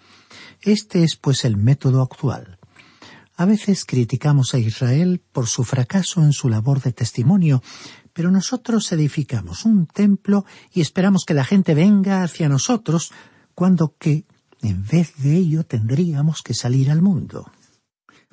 Este 0.61 1.03
es 1.03 1.15
pues 1.15 1.45
el 1.45 1.57
método 1.57 2.01
actual. 2.01 2.59
A 3.37 3.45
veces 3.45 3.85
criticamos 3.85 4.53
a 4.53 4.59
Israel 4.59 5.21
por 5.31 5.47
su 5.47 5.63
fracaso 5.63 6.21
en 6.21 6.33
su 6.33 6.49
labor 6.49 6.81
de 6.81 6.91
testimonio, 6.91 7.63
pero 8.11 8.31
nosotros 8.31 8.91
edificamos 8.91 9.63
un 9.63 9.87
templo 9.87 10.45
y 10.73 10.81
esperamos 10.81 11.23
que 11.23 11.33
la 11.33 11.45
gente 11.45 11.73
venga 11.73 12.23
hacia 12.23 12.49
nosotros, 12.49 13.13
cuando 13.55 13.95
que, 13.97 14.25
en 14.61 14.85
vez 14.85 15.13
de 15.17 15.37
ello, 15.37 15.63
tendríamos 15.63 16.41
que 16.41 16.53
salir 16.53 16.91
al 16.91 17.01
mundo. 17.01 17.49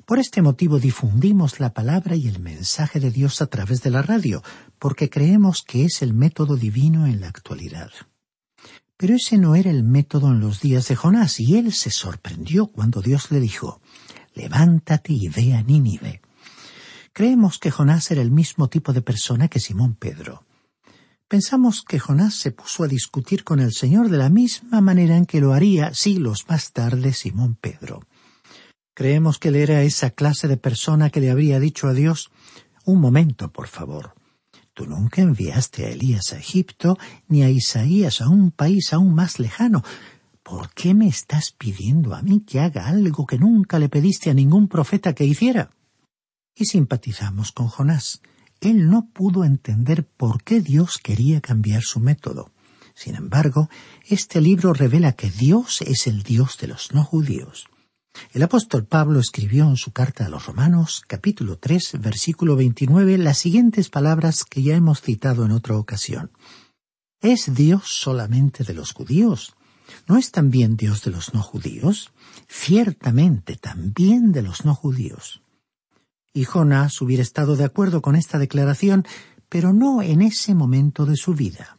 Por 0.05 0.19
este 0.19 0.41
motivo 0.41 0.79
difundimos 0.79 1.59
la 1.59 1.73
palabra 1.73 2.15
y 2.15 2.27
el 2.27 2.39
mensaje 2.39 2.99
de 2.99 3.11
Dios 3.11 3.41
a 3.41 3.47
través 3.47 3.81
de 3.83 3.89
la 3.89 4.01
radio, 4.01 4.41
porque 4.79 5.09
creemos 5.09 5.63
que 5.63 5.85
es 5.85 6.01
el 6.01 6.13
método 6.13 6.55
divino 6.55 7.05
en 7.07 7.21
la 7.21 7.27
actualidad. 7.27 7.91
Pero 8.97 9.15
ese 9.15 9.37
no 9.37 9.55
era 9.55 9.69
el 9.69 9.83
método 9.83 10.31
en 10.31 10.39
los 10.39 10.59
días 10.59 10.87
de 10.87 10.95
Jonás, 10.95 11.39
y 11.39 11.57
él 11.57 11.71
se 11.73 11.91
sorprendió 11.91 12.67
cuando 12.67 13.01
Dios 13.01 13.31
le 13.31 13.39
dijo 13.39 13.79
Levántate 14.33 15.13
y 15.13 15.29
ve 15.29 15.53
a 15.53 15.61
Nínive. 15.61 16.21
Creemos 17.13 17.57
que 17.57 17.71
Jonás 17.71 18.11
era 18.11 18.21
el 18.21 18.31
mismo 18.31 18.69
tipo 18.69 18.93
de 18.93 19.01
persona 19.01 19.47
que 19.47 19.59
Simón 19.59 19.95
Pedro. 19.95 20.45
Pensamos 21.27 21.83
que 21.83 21.99
Jonás 21.99 22.35
se 22.35 22.51
puso 22.51 22.83
a 22.83 22.87
discutir 22.87 23.43
con 23.43 23.59
el 23.59 23.73
Señor 23.73 24.09
de 24.09 24.17
la 24.17 24.29
misma 24.29 24.81
manera 24.81 25.17
en 25.17 25.25
que 25.25 25.41
lo 25.41 25.53
haría 25.53 25.93
siglos 25.93 26.45
más 26.47 26.71
tarde 26.71 27.13
Simón 27.13 27.55
Pedro. 27.55 28.01
Creemos 28.93 29.37
que 29.37 29.49
él 29.49 29.57
era 29.57 29.83
esa 29.83 30.11
clase 30.11 30.47
de 30.47 30.57
persona 30.57 31.09
que 31.09 31.19
le 31.19 31.29
habría 31.29 31.59
dicho 31.59 31.87
a 31.87 31.93
Dios 31.93 32.31
Un 32.85 33.01
momento, 33.01 33.51
por 33.51 33.67
favor. 33.67 34.16
Tú 34.77 34.85
nunca 34.85 35.23
enviaste 35.23 35.87
a 35.87 35.89
Elías 35.89 36.33
a 36.33 36.37
Egipto 36.37 36.99
ni 37.27 37.41
a 37.41 37.49
Isaías 37.49 38.21
a 38.21 38.29
un 38.29 38.51
país 38.51 38.93
aún 38.93 39.15
más 39.15 39.39
lejano. 39.39 39.83
¿Por 40.43 40.71
qué 40.75 40.93
me 40.93 41.07
estás 41.07 41.49
pidiendo 41.49 42.13
a 42.13 42.21
mí 42.21 42.41
que 42.41 42.59
haga 42.59 42.85
algo 42.85 43.25
que 43.25 43.39
nunca 43.39 43.79
le 43.79 43.89
pediste 43.89 44.29
a 44.29 44.35
ningún 44.35 44.67
profeta 44.67 45.15
que 45.15 45.25
hiciera? 45.25 45.71
Y 46.55 46.65
simpatizamos 46.65 47.51
con 47.51 47.69
Jonás. 47.69 48.21
Él 48.61 48.87
no 48.87 49.09
pudo 49.11 49.45
entender 49.45 50.05
por 50.05 50.43
qué 50.43 50.61
Dios 50.61 50.99
quería 50.99 51.41
cambiar 51.41 51.81
su 51.81 51.99
método. 51.99 52.51
Sin 52.93 53.15
embargo, 53.15 53.71
este 54.07 54.41
libro 54.41 54.73
revela 54.73 55.13
que 55.13 55.31
Dios 55.31 55.81
es 55.81 56.05
el 56.05 56.21
Dios 56.21 56.59
de 56.59 56.67
los 56.67 56.93
no 56.93 57.03
judíos. 57.03 57.67
El 58.33 58.43
apóstol 58.43 58.85
Pablo 58.85 59.19
escribió 59.19 59.65
en 59.65 59.77
su 59.77 59.91
carta 59.91 60.25
a 60.25 60.29
los 60.29 60.45
Romanos, 60.45 61.01
capítulo 61.07 61.57
3, 61.57 61.93
versículo 61.99 62.55
29, 62.55 63.17
las 63.17 63.37
siguientes 63.37 63.89
palabras 63.89 64.43
que 64.43 64.61
ya 64.61 64.75
hemos 64.75 65.01
citado 65.01 65.45
en 65.45 65.51
otra 65.51 65.75
ocasión. 65.77 66.31
¿Es 67.21 67.53
Dios 67.53 67.83
solamente 67.87 68.63
de 68.63 68.73
los 68.73 68.91
judíos? 68.93 69.55
¿No 70.07 70.17
es 70.17 70.31
también 70.31 70.77
Dios 70.77 71.03
de 71.03 71.11
los 71.11 71.33
no 71.33 71.41
judíos? 71.41 72.11
Ciertamente 72.47 73.55
también 73.55 74.31
de 74.31 74.41
los 74.41 74.65
no 74.65 74.75
judíos. 74.75 75.41
Y 76.33 76.43
Jonás 76.43 77.01
hubiera 77.01 77.23
estado 77.23 77.55
de 77.55 77.63
acuerdo 77.63 78.01
con 78.01 78.15
esta 78.15 78.37
declaración, 78.37 79.05
pero 79.49 79.73
no 79.73 80.01
en 80.01 80.21
ese 80.21 80.53
momento 80.53 81.05
de 81.05 81.15
su 81.15 81.33
vida. 81.33 81.76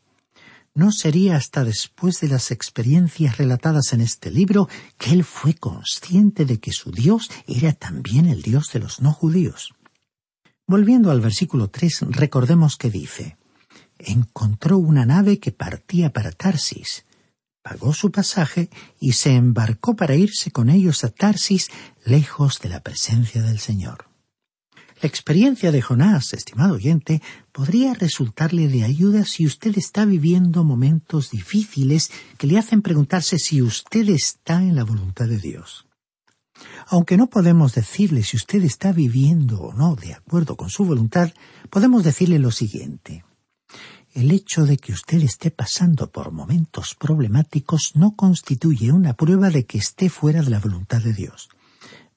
No 0.79 0.93
sería 0.93 1.35
hasta 1.35 1.65
después 1.65 2.21
de 2.21 2.29
las 2.29 2.53
experiencias 2.53 3.37
relatadas 3.37 3.93
en 3.95 4.01
este 4.01 4.31
libro 4.31 4.69
que 4.97 5.11
él 5.11 5.25
fue 5.25 5.55
consciente 5.55 6.45
de 6.45 6.61
que 6.61 6.71
su 6.71 6.93
Dios 6.93 7.33
era 7.49 7.73
también 7.73 8.27
el 8.27 8.43
Dios 8.43 8.71
de 8.73 8.79
los 8.79 9.01
no 9.01 9.13
judíos. 9.13 9.75
Volviendo 10.69 11.11
al 11.11 11.21
versículo 11.21 11.69
tres, 11.69 12.03
recordemos 12.03 12.77
que 12.77 12.91
dice 12.91 13.37
encontró 13.99 14.79
una 14.79 15.05
nave 15.05 15.41
que 15.41 15.51
partía 15.51 16.13
para 16.13 16.31
Tarsis, 16.31 17.05
pagó 17.61 17.93
su 17.93 18.13
pasaje 18.13 18.71
y 19.01 19.15
se 19.15 19.35
embarcó 19.35 19.97
para 19.97 20.15
irse 20.15 20.53
con 20.53 20.71
ellos 20.71 21.03
a 21.03 21.09
Tarsis, 21.09 21.71
lejos 22.05 22.61
de 22.61 22.69
la 22.69 22.85
presencia 22.85 23.43
del 23.43 23.59
Señor. 23.59 24.08
La 25.01 25.07
experiencia 25.07 25.71
de 25.71 25.81
Jonás, 25.81 26.33
estimado 26.33 26.75
oyente, 26.75 27.23
podría 27.53 27.95
resultarle 27.95 28.67
de 28.67 28.83
ayuda 28.83 29.25
si 29.25 29.47
usted 29.47 29.79
está 29.79 30.05
viviendo 30.05 30.65
momentos 30.65 31.31
difíciles 31.31 32.11
que 32.37 32.49
le 32.49 32.59
hacen 32.59 32.83
preguntarse 32.83 33.39
si 33.39 33.63
usted 33.63 34.09
está 34.09 34.61
en 34.61 34.75
la 34.75 34.83
voluntad 34.83 35.29
de 35.29 35.39
Dios. 35.39 35.87
Aunque 36.89 37.17
no 37.17 37.29
podemos 37.29 37.75
decirle 37.75 38.25
si 38.25 38.37
usted 38.37 38.65
está 38.65 38.91
viviendo 38.91 39.61
o 39.61 39.73
no 39.73 39.95
de 39.95 40.15
acuerdo 40.15 40.57
con 40.57 40.69
su 40.69 40.85
voluntad, 40.85 41.33
podemos 41.71 42.03
decirle 42.03 42.41
lo 42.41 42.51
siguiente. 42.51 43.25
El 44.15 44.33
hecho 44.33 44.67
de 44.67 44.79
que 44.79 44.93
usted 44.93 45.23
esté 45.23 45.53
pasando 45.53 46.11
por 46.11 46.33
momentos 46.33 46.97
problemáticos 46.97 47.93
no 47.95 48.17
constituye 48.17 48.91
una 48.91 49.15
prueba 49.15 49.51
de 49.51 49.65
que 49.65 49.79
esté 49.79 50.09
fuera 50.09 50.43
de 50.43 50.51
la 50.51 50.59
voluntad 50.59 51.01
de 51.01 51.13
Dios. 51.13 51.51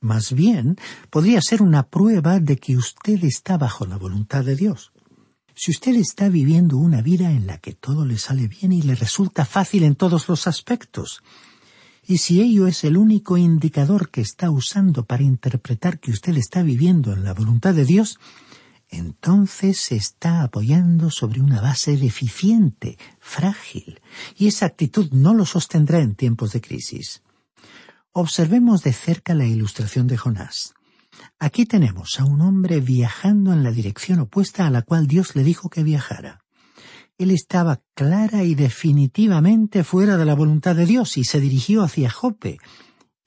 Más 0.02 0.34
bien, 0.34 0.78
podría 1.12 1.42
ser 1.42 1.62
una 1.62 1.84
prueba 1.84 2.40
de 2.40 2.58
que 2.58 2.76
usted 2.76 3.24
está 3.24 3.58
bajo 3.58 3.86
la 3.86 3.98
voluntad 3.98 4.44
de 4.44 4.56
Dios. 4.56 4.92
Si 5.54 5.70
usted 5.70 5.96
está 5.96 6.28
viviendo 6.28 6.78
una 6.78 7.04
vida 7.04 7.32
en 7.32 7.46
la 7.46 7.60
que 7.60 7.74
todo 7.74 8.04
le 8.04 8.18
sale 8.18 8.48
bien 8.48 8.72
y 8.72 8.82
le 8.82 8.96
resulta 8.96 9.46
fácil 9.46 9.84
en 9.84 9.94
todos 9.94 10.28
los 10.28 10.48
aspectos, 10.48 11.22
y 12.04 12.18
si 12.18 12.42
ello 12.42 12.66
es 12.66 12.84
el 12.84 12.98
único 12.98 13.38
indicador 13.38 14.10
que 14.10 14.22
está 14.22 14.50
usando 14.50 15.06
para 15.06 15.22
interpretar 15.22 16.00
que 16.00 16.10
usted 16.10 16.36
está 16.36 16.64
viviendo 16.64 17.14
en 17.14 17.24
la 17.24 17.36
voluntad 17.36 17.76
de 17.76 17.86
Dios, 17.86 18.18
entonces 18.90 19.80
se 19.80 19.98
está 19.98 20.42
apoyando 20.42 21.12
sobre 21.12 21.42
una 21.42 21.62
base 21.62 21.96
deficiente, 21.96 22.98
frágil, 23.20 24.02
y 24.36 24.48
esa 24.48 24.66
actitud 24.66 25.12
no 25.12 25.36
lo 25.36 25.46
sostendrá 25.46 26.00
en 26.00 26.16
tiempos 26.16 26.54
de 26.54 26.62
crisis. 26.62 27.22
Observemos 28.14 28.84
de 28.84 28.92
cerca 28.92 29.34
la 29.34 29.46
ilustración 29.46 30.08
de 30.08 30.18
Jonás. 30.18 30.74
Aquí 31.40 31.66
tenemos 31.66 32.20
a 32.20 32.26
un 32.26 32.42
hombre 32.42 32.82
viajando 32.82 33.54
en 33.54 33.64
la 33.64 33.72
dirección 33.72 34.20
opuesta 34.20 34.68
a 34.68 34.70
la 34.70 34.82
cual 34.82 35.08
Dios 35.08 35.34
le 35.34 35.46
dijo 35.46 35.70
que 35.70 35.82
viajara. 35.82 36.44
Él 37.18 37.32
estaba 37.32 37.82
clara 37.94 38.44
y 38.44 38.54
definitivamente 38.54 39.86
fuera 39.86 40.18
de 40.18 40.26
la 40.26 40.36
voluntad 40.36 40.76
de 40.76 40.86
Dios 40.86 41.18
y 41.18 41.24
se 41.24 41.40
dirigió 41.40 41.84
hacia 41.84 42.10
Jope, 42.10 42.58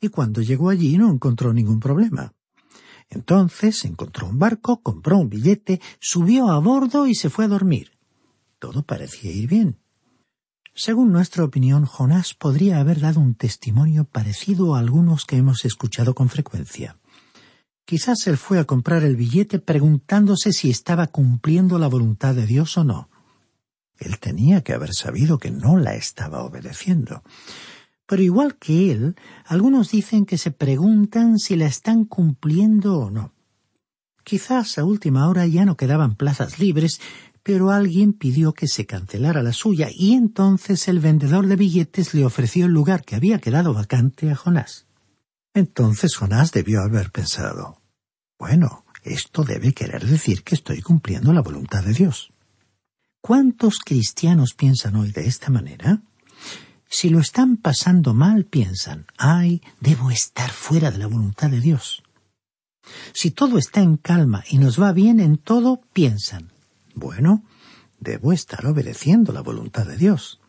y 0.01 0.09
cuando 0.09 0.42
llegó 0.42 0.68
allí 0.68 0.99
no 0.99 1.11
encontró 1.11 1.55
ningún 1.55 1.81
problema. 1.81 2.35
Entonces 3.09 3.87
encontró 3.87 4.27
un 4.27 4.38
barco, 4.38 4.83
compró 4.83 5.16
un 5.16 5.31
billete, 5.31 5.81
subió 5.99 6.51
a 6.51 6.59
bordo 6.59 7.07
y 7.07 7.14
se 7.14 7.31
fue 7.31 7.47
a 7.47 7.49
dormir. 7.49 7.92
Todo 8.59 8.83
parecía 8.83 9.31
ir 9.31 9.49
bien. 9.49 9.79
Según 10.76 11.12
nuestra 11.12 11.44
opinión, 11.44 11.87
Jonás 11.87 12.34
podría 12.34 12.80
haber 12.80 12.98
dado 12.98 13.20
un 13.20 13.37
testimonio 13.37 14.04
parecido 14.04 14.74
a 14.74 14.80
algunos 14.80 15.24
que 15.24 15.37
hemos 15.37 15.64
escuchado 15.64 16.16
con 16.16 16.28
frecuencia. 16.28 16.98
Quizás 17.84 18.26
él 18.26 18.37
fue 18.37 18.58
a 18.58 18.64
comprar 18.64 19.04
el 19.04 19.14
billete 19.14 19.60
preguntándose 19.60 20.52
si 20.52 20.70
estaba 20.70 21.06
cumpliendo 21.06 21.78
la 21.78 21.87
voluntad 21.87 22.34
de 22.34 22.46
Dios 22.46 22.76
o 22.76 22.82
no. 22.82 23.08
Él 23.98 24.18
tenía 24.18 24.62
que 24.62 24.72
haber 24.72 24.92
sabido 24.92 25.38
que 25.38 25.52
no 25.52 25.76
la 25.76 25.94
estaba 25.94 26.42
obedeciendo. 26.42 27.22
Pero 28.06 28.22
igual 28.22 28.56
que 28.56 28.90
él, 28.90 29.14
algunos 29.46 29.92
dicen 29.92 30.26
que 30.26 30.38
se 30.38 30.50
preguntan 30.50 31.38
si 31.38 31.54
la 31.54 31.66
están 31.66 32.04
cumpliendo 32.04 32.98
o 32.98 33.10
no. 33.12 33.32
Quizás 34.24 34.78
a 34.78 34.84
última 34.84 35.28
hora 35.28 35.46
ya 35.46 35.64
no 35.64 35.76
quedaban 35.76 36.16
plazas 36.16 36.58
libres 36.58 37.00
pero 37.44 37.70
alguien 37.70 38.14
pidió 38.14 38.54
que 38.54 38.66
se 38.66 38.87
cancelara 38.87 39.42
la 39.42 39.52
suya 39.52 39.88
y 39.94 40.14
entonces 40.14 40.88
el 40.88 40.98
vendedor 40.98 41.46
de 41.46 41.57
billetes 41.57 42.14
le 42.14 42.24
ofreció 42.24 42.64
el 42.64 42.72
lugar 42.72 43.04
que 43.04 43.16
había 43.16 43.38
quedado 43.38 43.74
vacante 43.74 44.30
a 44.30 44.35
Jonás. 44.35 44.87
Entonces 45.52 46.16
Jonás 46.16 46.52
debió 46.52 46.80
haber 46.80 47.12
pensado 47.12 47.83
Bueno, 48.38 48.87
esto 49.02 49.44
debe 49.44 49.74
querer 49.74 50.07
decir 50.07 50.42
que 50.42 50.54
estoy 50.54 50.80
cumpliendo 50.80 51.35
la 51.35 51.42
voluntad 51.42 51.85
de 51.85 51.92
Dios. 51.92 52.33
¿Cuántos 53.20 53.78
cristianos 53.80 54.54
piensan 54.54 54.96
hoy 54.96 55.12
de 55.12 55.26
esta 55.26 55.50
manera? 55.50 56.00
Si 56.88 57.11
lo 57.11 57.20
están 57.20 57.59
pasando 57.59 58.14
mal, 58.14 58.46
piensan, 58.46 59.07
ay, 59.18 59.61
debo 59.80 60.11
estar 60.11 60.50
fuera 60.50 60.90
de 60.90 60.98
la 60.98 61.09
voluntad 61.09 61.50
de 61.50 61.61
Dios. 61.61 62.02
Si 63.12 63.30
todo 63.30 63.59
está 63.59 63.80
en 63.80 63.98
calma 63.98 64.44
y 64.48 64.57
nos 64.57 64.80
va 64.80 64.92
bien 64.92 65.20
en 65.20 65.37
todo, 65.37 65.83
piensan, 65.92 66.54
bueno, 66.94 67.44
debo 67.98 68.33
estar 68.33 68.66
obedeciendo 68.66 69.33
la 69.33 69.40
voluntad 69.40 69.87
de 69.87 69.96
Dios. 69.96 70.40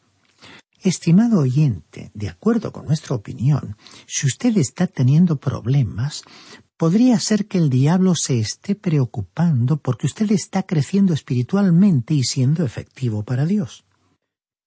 Estimado 0.81 1.39
oyente, 1.39 2.12
de 2.13 2.29
acuerdo 2.29 2.71
con 2.71 2.86
nuestra 2.86 3.15
opinión, 3.15 3.75
si 4.05 4.27
usted 4.27 4.55
está 4.58 4.86
teniendo 4.86 5.38
problemas, 5.38 6.23
podría 6.77 7.19
ser 7.19 7.47
que 7.47 7.58
el 7.58 7.69
diablo 7.69 8.13
se 8.15 8.39
esté 8.39 8.75
preocupando 8.75 9.77
porque 9.77 10.05
usted 10.05 10.31
está 10.31 10.63
creciendo 10.63 11.13
espiritualmente 11.13 12.13
y 12.13 12.23
siendo 12.23 12.63
efectivo 12.63 13.23
para 13.23 13.45
Dios. 13.45 13.86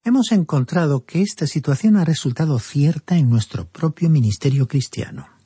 Hemos 0.05 0.33
encontrado 0.33 1.05
que 1.05 1.23
esta 1.23 1.47
situación 1.47 1.97
ha 1.97 2.05
resultado 2.05 2.59
cierta 2.59 3.17
en 3.17 3.29
nuestro 3.29 3.69
propio 3.69 4.09
ministerio 4.09 4.67
cristiano. 4.67 5.38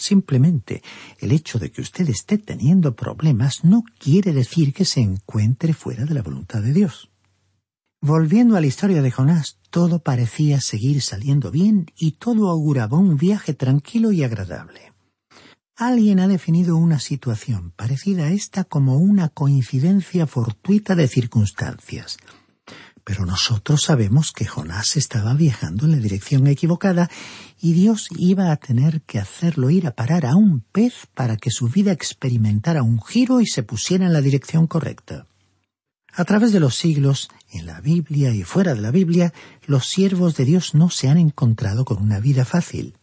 Simplemente 0.00 0.82
el 1.18 1.30
hecho 1.30 1.58
de 1.58 1.70
que 1.70 1.82
usted 1.82 2.08
esté 2.08 2.38
teniendo 2.38 2.96
problemas 2.96 3.64
no 3.64 3.84
quiere 3.98 4.32
decir 4.32 4.72
que 4.72 4.86
se 4.86 5.00
encuentre 5.00 5.74
fuera 5.74 6.06
de 6.06 6.14
la 6.14 6.22
voluntad 6.22 6.62
de 6.62 6.72
Dios. 6.72 7.10
Volviendo 8.00 8.56
a 8.56 8.62
la 8.62 8.66
historia 8.66 9.02
de 9.02 9.10
Jonás, 9.10 9.58
todo 9.68 9.98
parecía 9.98 10.62
seguir 10.62 11.02
saliendo 11.02 11.50
bien 11.50 11.92
y 11.98 12.12
todo 12.12 12.48
auguraba 12.48 12.96
un 12.96 13.18
viaje 13.18 13.52
tranquilo 13.52 14.10
y 14.10 14.24
agradable. 14.24 14.94
Alguien 15.76 16.18
ha 16.20 16.28
definido 16.28 16.78
una 16.78 16.98
situación 16.98 17.72
parecida 17.76 18.24
a 18.24 18.30
esta 18.30 18.64
como 18.64 18.96
una 18.96 19.28
coincidencia 19.28 20.26
fortuita 20.26 20.94
de 20.94 21.08
circunstancias, 21.08 22.16
pero 23.04 23.26
nosotros 23.26 23.82
sabemos 23.82 24.32
que 24.32 24.46
Jonás 24.46 24.96
estaba 24.96 25.34
viajando 25.34 25.84
en 25.84 25.92
la 25.92 25.96
dirección 25.98 26.46
equivocada 26.46 27.10
y 27.60 27.72
Dios 27.72 28.08
iba 28.16 28.52
a 28.52 28.56
tener 28.56 29.02
que 29.02 29.18
hacerlo 29.18 29.70
ir 29.70 29.86
a 29.86 29.94
parar 29.94 30.26
a 30.26 30.36
un 30.36 30.60
pez 30.60 31.06
para 31.14 31.36
que 31.36 31.50
su 31.50 31.68
vida 31.68 31.92
experimentara 31.92 32.82
un 32.82 33.00
giro 33.02 33.40
y 33.40 33.46
se 33.46 33.62
pusiera 33.62 34.06
en 34.06 34.12
la 34.12 34.20
dirección 34.20 34.66
correcta. 34.66 35.26
A 36.12 36.24
través 36.24 36.52
de 36.52 36.60
los 36.60 36.76
siglos, 36.76 37.30
en 37.50 37.66
la 37.66 37.80
Biblia 37.80 38.34
y 38.34 38.42
fuera 38.42 38.74
de 38.74 38.80
la 38.80 38.90
Biblia, 38.90 39.32
los 39.66 39.86
siervos 39.86 40.36
de 40.36 40.44
Dios 40.44 40.74
no 40.74 40.90
se 40.90 41.08
han 41.08 41.18
encontrado 41.18 41.84
con 41.84 42.02
una 42.02 42.18
vida 42.18 42.44
fácil. 42.44 42.96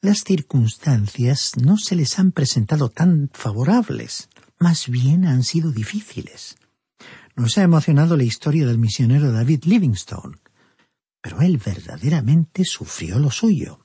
Las 0.00 0.24
circunstancias 0.24 1.52
no 1.56 1.78
se 1.78 1.96
les 1.96 2.18
han 2.18 2.32
presentado 2.32 2.88
tan 2.88 3.30
favorables, 3.32 4.28
más 4.58 4.88
bien 4.88 5.26
han 5.26 5.42
sido 5.42 5.72
difíciles. 5.72 6.56
Nos 7.38 7.56
ha 7.56 7.62
emocionado 7.62 8.16
la 8.16 8.24
historia 8.24 8.66
del 8.66 8.78
misionero 8.78 9.30
David 9.30 9.62
Livingstone, 9.62 10.38
pero 11.22 11.40
él 11.40 11.58
verdaderamente 11.64 12.64
sufrió 12.64 13.20
lo 13.20 13.30
suyo. 13.30 13.78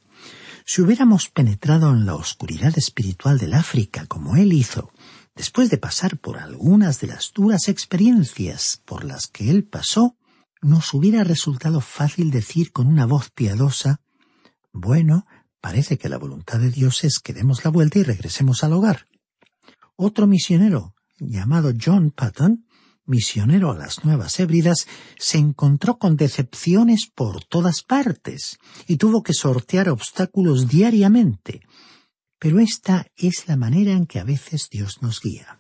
Si 0.66 0.82
hubiéramos 0.82 1.30
penetrado 1.30 1.92
en 1.92 2.08
la 2.08 2.16
oscuridad 2.16 2.76
espiritual 2.76 3.38
del 3.38 3.54
África 3.54 4.08
como 4.08 4.38
él 4.38 4.54
hizo, 4.54 4.92
después 5.36 5.70
de 5.70 5.78
pasar 5.78 6.18
por 6.18 6.40
algunas 6.40 7.00
de 7.00 7.06
las 7.06 7.32
duras 7.32 7.68
experiencias 7.68 8.82
por 8.86 9.04
las 9.04 9.28
que 9.28 9.52
él 9.52 9.66
pasó, 9.66 10.18
nos 10.64 10.92
hubiera 10.96 11.24
resultado 11.24 11.80
fácil 11.80 12.32
decir 12.32 12.72
con 12.72 12.88
una 12.88 13.06
voz 13.06 13.30
piadosa 13.30 14.02
Bueno, 14.72 15.28
parece 15.62 16.00
que 16.00 16.10
la 16.10 16.18
voluntad 16.18 16.58
de 16.58 16.72
Dios 16.72 17.04
es 17.04 17.20
que 17.20 17.34
demos 17.34 17.64
la 17.64 17.70
vuelta 17.70 18.00
y 18.00 18.04
regresemos 18.04 18.64
al 18.64 18.74
hogar. 18.74 19.06
Otro 19.96 20.26
misionero, 20.26 20.96
llamado 21.20 21.72
John 21.80 22.10
Patton, 22.10 22.66
misionero 23.06 23.72
a 23.72 23.78
las 23.78 24.04
Nuevas 24.06 24.40
Hébridas, 24.40 24.88
se 25.18 25.38
encontró 25.38 25.98
con 25.98 26.16
decepciones 26.16 27.08
por 27.14 27.44
todas 27.44 27.82
partes 27.82 28.58
y 28.88 28.98
tuvo 28.98 29.24
que 29.24 29.34
sortear 29.34 29.90
obstáculos 29.90 30.68
diariamente. 30.68 31.62
Pero 32.40 32.60
esta 32.60 33.08
es 33.16 33.48
la 33.48 33.56
manera 33.56 33.92
en 33.94 34.06
que 34.06 34.20
a 34.20 34.24
veces 34.24 34.70
Dios 34.70 35.02
nos 35.02 35.22
guía. 35.22 35.60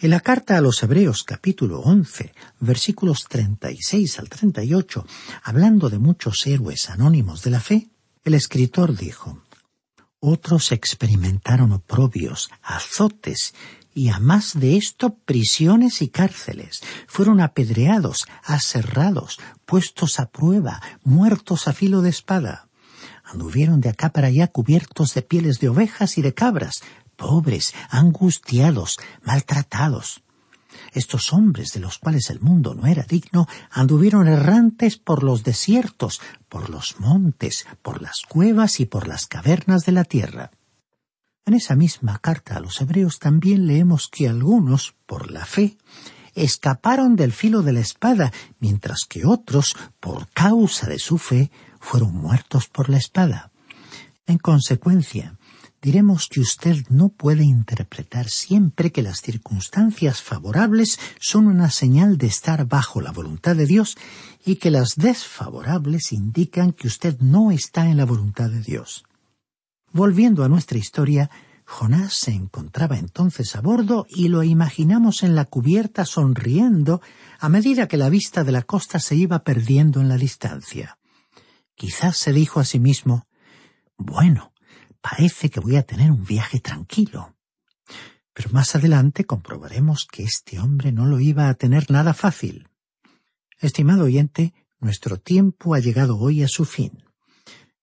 En 0.00 0.10
la 0.10 0.20
carta 0.20 0.56
a 0.56 0.60
los 0.60 0.82
Hebreos 0.82 1.24
capítulo 1.24 1.80
11, 1.80 2.32
versículos 2.60 3.26
36 3.28 4.18
al 4.18 4.28
38, 4.28 5.06
hablando 5.42 5.90
de 5.90 5.98
muchos 5.98 6.46
héroes 6.46 6.88
anónimos 6.88 7.42
de 7.42 7.50
la 7.50 7.60
fe, 7.60 7.90
el 8.24 8.34
escritor 8.34 8.96
dijo, 8.96 9.42
Otros 10.18 10.72
experimentaron 10.72 11.72
oprobios, 11.72 12.50
azotes 12.62 13.54
y 13.94 14.08
a 14.08 14.18
más 14.18 14.58
de 14.58 14.76
esto 14.76 15.16
prisiones 15.24 16.02
y 16.02 16.08
cárceles. 16.08 16.80
Fueron 17.06 17.40
apedreados, 17.40 18.26
aserrados, 18.44 19.38
puestos 19.66 20.20
a 20.20 20.26
prueba, 20.26 20.80
muertos 21.02 21.68
a 21.68 21.72
filo 21.72 22.02
de 22.02 22.10
espada. 22.10 22.68
Anduvieron 23.24 23.80
de 23.80 23.88
acá 23.88 24.10
para 24.10 24.28
allá 24.28 24.48
cubiertos 24.48 25.14
de 25.14 25.22
pieles 25.22 25.60
de 25.60 25.68
ovejas 25.68 26.18
y 26.18 26.22
de 26.22 26.34
cabras, 26.34 26.82
pobres, 27.16 27.74
angustiados, 27.90 28.98
maltratados. 29.22 30.22
Estos 30.92 31.32
hombres 31.32 31.72
de 31.72 31.80
los 31.80 31.98
cuales 31.98 32.30
el 32.30 32.40
mundo 32.40 32.74
no 32.74 32.86
era 32.86 33.02
digno 33.02 33.46
anduvieron 33.70 34.28
errantes 34.28 34.96
por 34.96 35.22
los 35.22 35.42
desiertos, 35.42 36.20
por 36.48 36.70
los 36.70 36.98
montes, 36.98 37.66
por 37.82 38.02
las 38.02 38.22
cuevas 38.28 38.80
y 38.80 38.86
por 38.86 39.06
las 39.06 39.26
cavernas 39.26 39.84
de 39.84 39.92
la 39.92 40.04
tierra. 40.04 40.50
En 41.46 41.54
esa 41.54 41.74
misma 41.74 42.18
carta 42.18 42.56
a 42.56 42.60
los 42.60 42.80
hebreos 42.80 43.18
también 43.18 43.66
leemos 43.66 44.08
que 44.08 44.28
algunos, 44.28 44.94
por 45.06 45.30
la 45.30 45.44
fe, 45.44 45.76
escaparon 46.34 47.16
del 47.16 47.32
filo 47.32 47.62
de 47.62 47.72
la 47.72 47.80
espada, 47.80 48.32
mientras 48.58 49.04
que 49.08 49.26
otros, 49.26 49.74
por 50.00 50.28
causa 50.28 50.86
de 50.88 50.98
su 50.98 51.18
fe, 51.18 51.50
fueron 51.80 52.14
muertos 52.14 52.68
por 52.68 52.88
la 52.88 52.98
espada. 52.98 53.50
En 54.26 54.38
consecuencia, 54.38 55.38
diremos 55.82 56.28
que 56.28 56.40
usted 56.40 56.84
no 56.88 57.08
puede 57.08 57.42
interpretar 57.42 58.28
siempre 58.28 58.92
que 58.92 59.02
las 59.02 59.20
circunstancias 59.20 60.22
favorables 60.22 61.00
son 61.18 61.46
una 61.46 61.70
señal 61.70 62.18
de 62.18 62.26
estar 62.26 62.66
bajo 62.66 63.00
la 63.00 63.12
voluntad 63.12 63.56
de 63.56 63.66
Dios 63.66 63.96
y 64.44 64.56
que 64.56 64.70
las 64.70 64.96
desfavorables 64.96 66.12
indican 66.12 66.72
que 66.72 66.86
usted 66.86 67.18
no 67.18 67.50
está 67.50 67.88
en 67.88 67.96
la 67.96 68.04
voluntad 68.04 68.50
de 68.50 68.60
Dios. 68.60 69.04
Volviendo 69.92 70.44
a 70.44 70.48
nuestra 70.48 70.78
historia, 70.78 71.30
Jonás 71.64 72.14
se 72.14 72.32
encontraba 72.32 72.96
entonces 72.96 73.56
a 73.56 73.60
bordo 73.60 74.06
y 74.08 74.28
lo 74.28 74.44
imaginamos 74.44 75.24
en 75.24 75.34
la 75.34 75.46
cubierta 75.46 76.04
sonriendo 76.04 77.00
a 77.40 77.48
medida 77.48 77.88
que 77.88 77.96
la 77.96 78.08
vista 78.08 78.44
de 78.44 78.52
la 78.52 78.62
costa 78.62 79.00
se 79.00 79.16
iba 79.16 79.42
perdiendo 79.42 80.00
en 80.00 80.08
la 80.08 80.16
distancia. 80.16 80.98
Quizás 81.74 82.16
se 82.16 82.32
dijo 82.32 82.60
a 82.60 82.64
sí 82.64 82.78
mismo 82.78 83.26
Bueno, 83.96 84.52
parece 85.00 85.50
que 85.50 85.60
voy 85.60 85.76
a 85.76 85.82
tener 85.82 86.10
un 86.12 86.24
viaje 86.24 86.60
tranquilo. 86.60 87.34
Pero 88.32 88.50
más 88.50 88.76
adelante 88.76 89.24
comprobaremos 89.24 90.06
que 90.06 90.22
este 90.22 90.60
hombre 90.60 90.92
no 90.92 91.04
lo 91.06 91.18
iba 91.18 91.48
a 91.48 91.54
tener 91.54 91.90
nada 91.90 92.14
fácil. 92.14 92.68
Estimado 93.58 94.04
oyente, 94.04 94.54
nuestro 94.78 95.18
tiempo 95.18 95.74
ha 95.74 95.80
llegado 95.80 96.16
hoy 96.16 96.44
a 96.44 96.48
su 96.48 96.64
fin. 96.64 97.09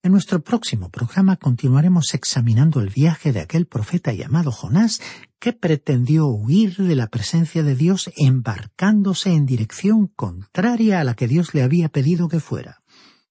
En 0.07 0.13
nuestro 0.13 0.41
próximo 0.41 0.89
programa 0.89 1.35
continuaremos 1.35 2.13
examinando 2.13 2.79
el 2.79 2.89
viaje 2.89 3.33
de 3.33 3.41
aquel 3.41 3.65
profeta 3.65 4.13
llamado 4.13 4.53
Jonás 4.53 5.01
que 5.37 5.51
pretendió 5.51 6.27
huir 6.27 6.77
de 6.77 6.95
la 6.95 7.07
presencia 7.07 7.61
de 7.61 7.75
Dios 7.75 8.09
embarcándose 8.15 9.33
en 9.33 9.45
dirección 9.45 10.07
contraria 10.07 11.01
a 11.01 11.03
la 11.03 11.13
que 11.13 11.27
Dios 11.27 11.53
le 11.53 11.61
había 11.61 11.89
pedido 11.89 12.29
que 12.29 12.39
fuera. 12.39 12.83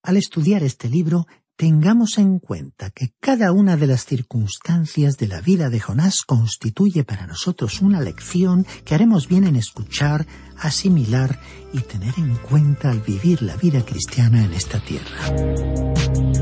Al 0.02 0.18
estudiar 0.18 0.62
este 0.62 0.90
libro, 0.90 1.26
tengamos 1.56 2.18
en 2.18 2.38
cuenta 2.38 2.90
que 2.90 3.14
cada 3.20 3.52
una 3.52 3.78
de 3.78 3.86
las 3.86 4.04
circunstancias 4.04 5.16
de 5.16 5.28
la 5.28 5.40
vida 5.40 5.70
de 5.70 5.80
Jonás 5.80 6.24
constituye 6.26 7.04
para 7.04 7.26
nosotros 7.26 7.80
una 7.80 8.02
lección 8.02 8.66
que 8.84 8.94
haremos 8.94 9.28
bien 9.28 9.44
en 9.44 9.56
escuchar, 9.56 10.26
asimilar 10.58 11.40
y 11.72 11.80
tener 11.80 12.12
en 12.18 12.36
cuenta 12.36 12.90
al 12.90 13.00
vivir 13.00 13.40
la 13.40 13.56
vida 13.56 13.82
cristiana 13.82 14.44
en 14.44 14.52
esta 14.52 14.78
tierra. 14.80 16.35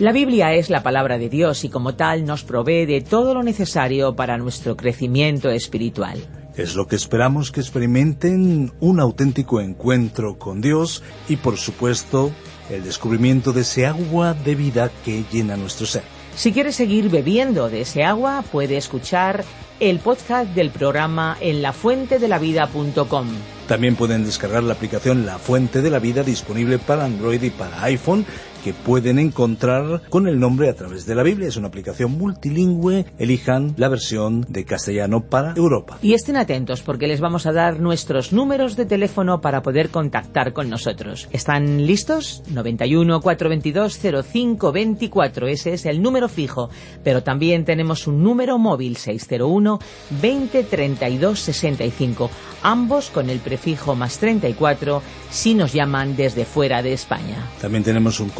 La 0.00 0.12
Biblia 0.12 0.54
es 0.54 0.70
la 0.70 0.82
palabra 0.82 1.18
de 1.18 1.28
Dios 1.28 1.62
y 1.62 1.68
como 1.68 1.94
tal 1.94 2.24
nos 2.24 2.42
provee 2.42 2.86
de 2.86 3.02
todo 3.02 3.34
lo 3.34 3.42
necesario 3.42 4.16
para 4.16 4.38
nuestro 4.38 4.74
crecimiento 4.74 5.50
espiritual. 5.50 6.18
Es 6.56 6.74
lo 6.74 6.86
que 6.86 6.96
esperamos 6.96 7.52
que 7.52 7.60
experimenten 7.60 8.72
un 8.80 8.98
auténtico 8.98 9.60
encuentro 9.60 10.38
con 10.38 10.62
Dios 10.62 11.02
y 11.28 11.36
por 11.36 11.58
supuesto 11.58 12.32
el 12.70 12.82
descubrimiento 12.82 13.52
de 13.52 13.60
ese 13.60 13.84
agua 13.84 14.32
de 14.32 14.54
vida 14.54 14.90
que 15.04 15.22
llena 15.30 15.58
nuestro 15.58 15.84
ser. 15.84 16.04
Si 16.34 16.50
quieres 16.52 16.76
seguir 16.76 17.10
bebiendo 17.10 17.68
de 17.68 17.82
ese 17.82 18.02
agua, 18.02 18.42
puede 18.50 18.78
escuchar 18.78 19.44
el 19.80 19.98
podcast 19.98 20.54
del 20.54 20.70
programa 20.70 21.36
en 21.40 21.60
lafuentedelavida.com. 21.60 23.26
También 23.66 23.96
pueden 23.96 24.24
descargar 24.24 24.62
la 24.62 24.74
aplicación 24.74 25.24
La 25.24 25.38
Fuente 25.38 25.80
de 25.80 25.90
la 25.90 25.98
Vida 25.98 26.22
disponible 26.22 26.78
para 26.78 27.04
Android 27.04 27.42
y 27.42 27.50
para 27.50 27.82
iPhone 27.84 28.26
que 28.62 28.72
pueden 28.72 29.18
encontrar 29.18 30.02
con 30.08 30.28
el 30.28 30.38
nombre 30.38 30.68
a 30.68 30.74
través 30.74 31.06
de 31.06 31.14
la 31.14 31.22
Biblia. 31.22 31.48
Es 31.48 31.56
una 31.56 31.68
aplicación 31.68 32.18
multilingüe. 32.18 33.06
Elijan 33.18 33.74
la 33.76 33.88
versión 33.88 34.46
de 34.48 34.64
castellano 34.64 35.22
para 35.22 35.54
Europa. 35.56 35.98
Y 36.02 36.14
estén 36.14 36.36
atentos 36.36 36.82
porque 36.82 37.06
les 37.06 37.20
vamos 37.20 37.46
a 37.46 37.52
dar 37.52 37.80
nuestros 37.80 38.32
números 38.32 38.76
de 38.76 38.86
teléfono 38.86 39.40
para 39.40 39.62
poder 39.62 39.90
contactar 39.90 40.52
con 40.52 40.68
nosotros. 40.68 41.28
¿Están 41.32 41.86
listos? 41.86 42.42
91 42.50 43.20
422 43.20 43.98
0524. 44.32 45.46
Ese 45.46 45.74
es 45.74 45.86
el 45.86 46.02
número 46.02 46.28
fijo. 46.28 46.70
Pero 47.02 47.22
también 47.22 47.64
tenemos 47.64 48.06
un 48.06 48.22
número 48.22 48.58
móvil 48.58 48.96
601 48.96 49.78
20 50.20 50.64
32 50.64 51.38
65. 51.38 52.30
Ambos 52.62 53.10
con 53.10 53.30
el 53.30 53.38
prefijo 53.38 53.94
más 53.94 54.18
34 54.18 55.02
si 55.30 55.54
nos 55.54 55.72
llaman 55.72 56.16
desde 56.16 56.44
fuera 56.44 56.82
de 56.82 56.92
España. 56.92 57.48
También 57.60 57.84
tenemos 57.84 58.20
un 58.20 58.30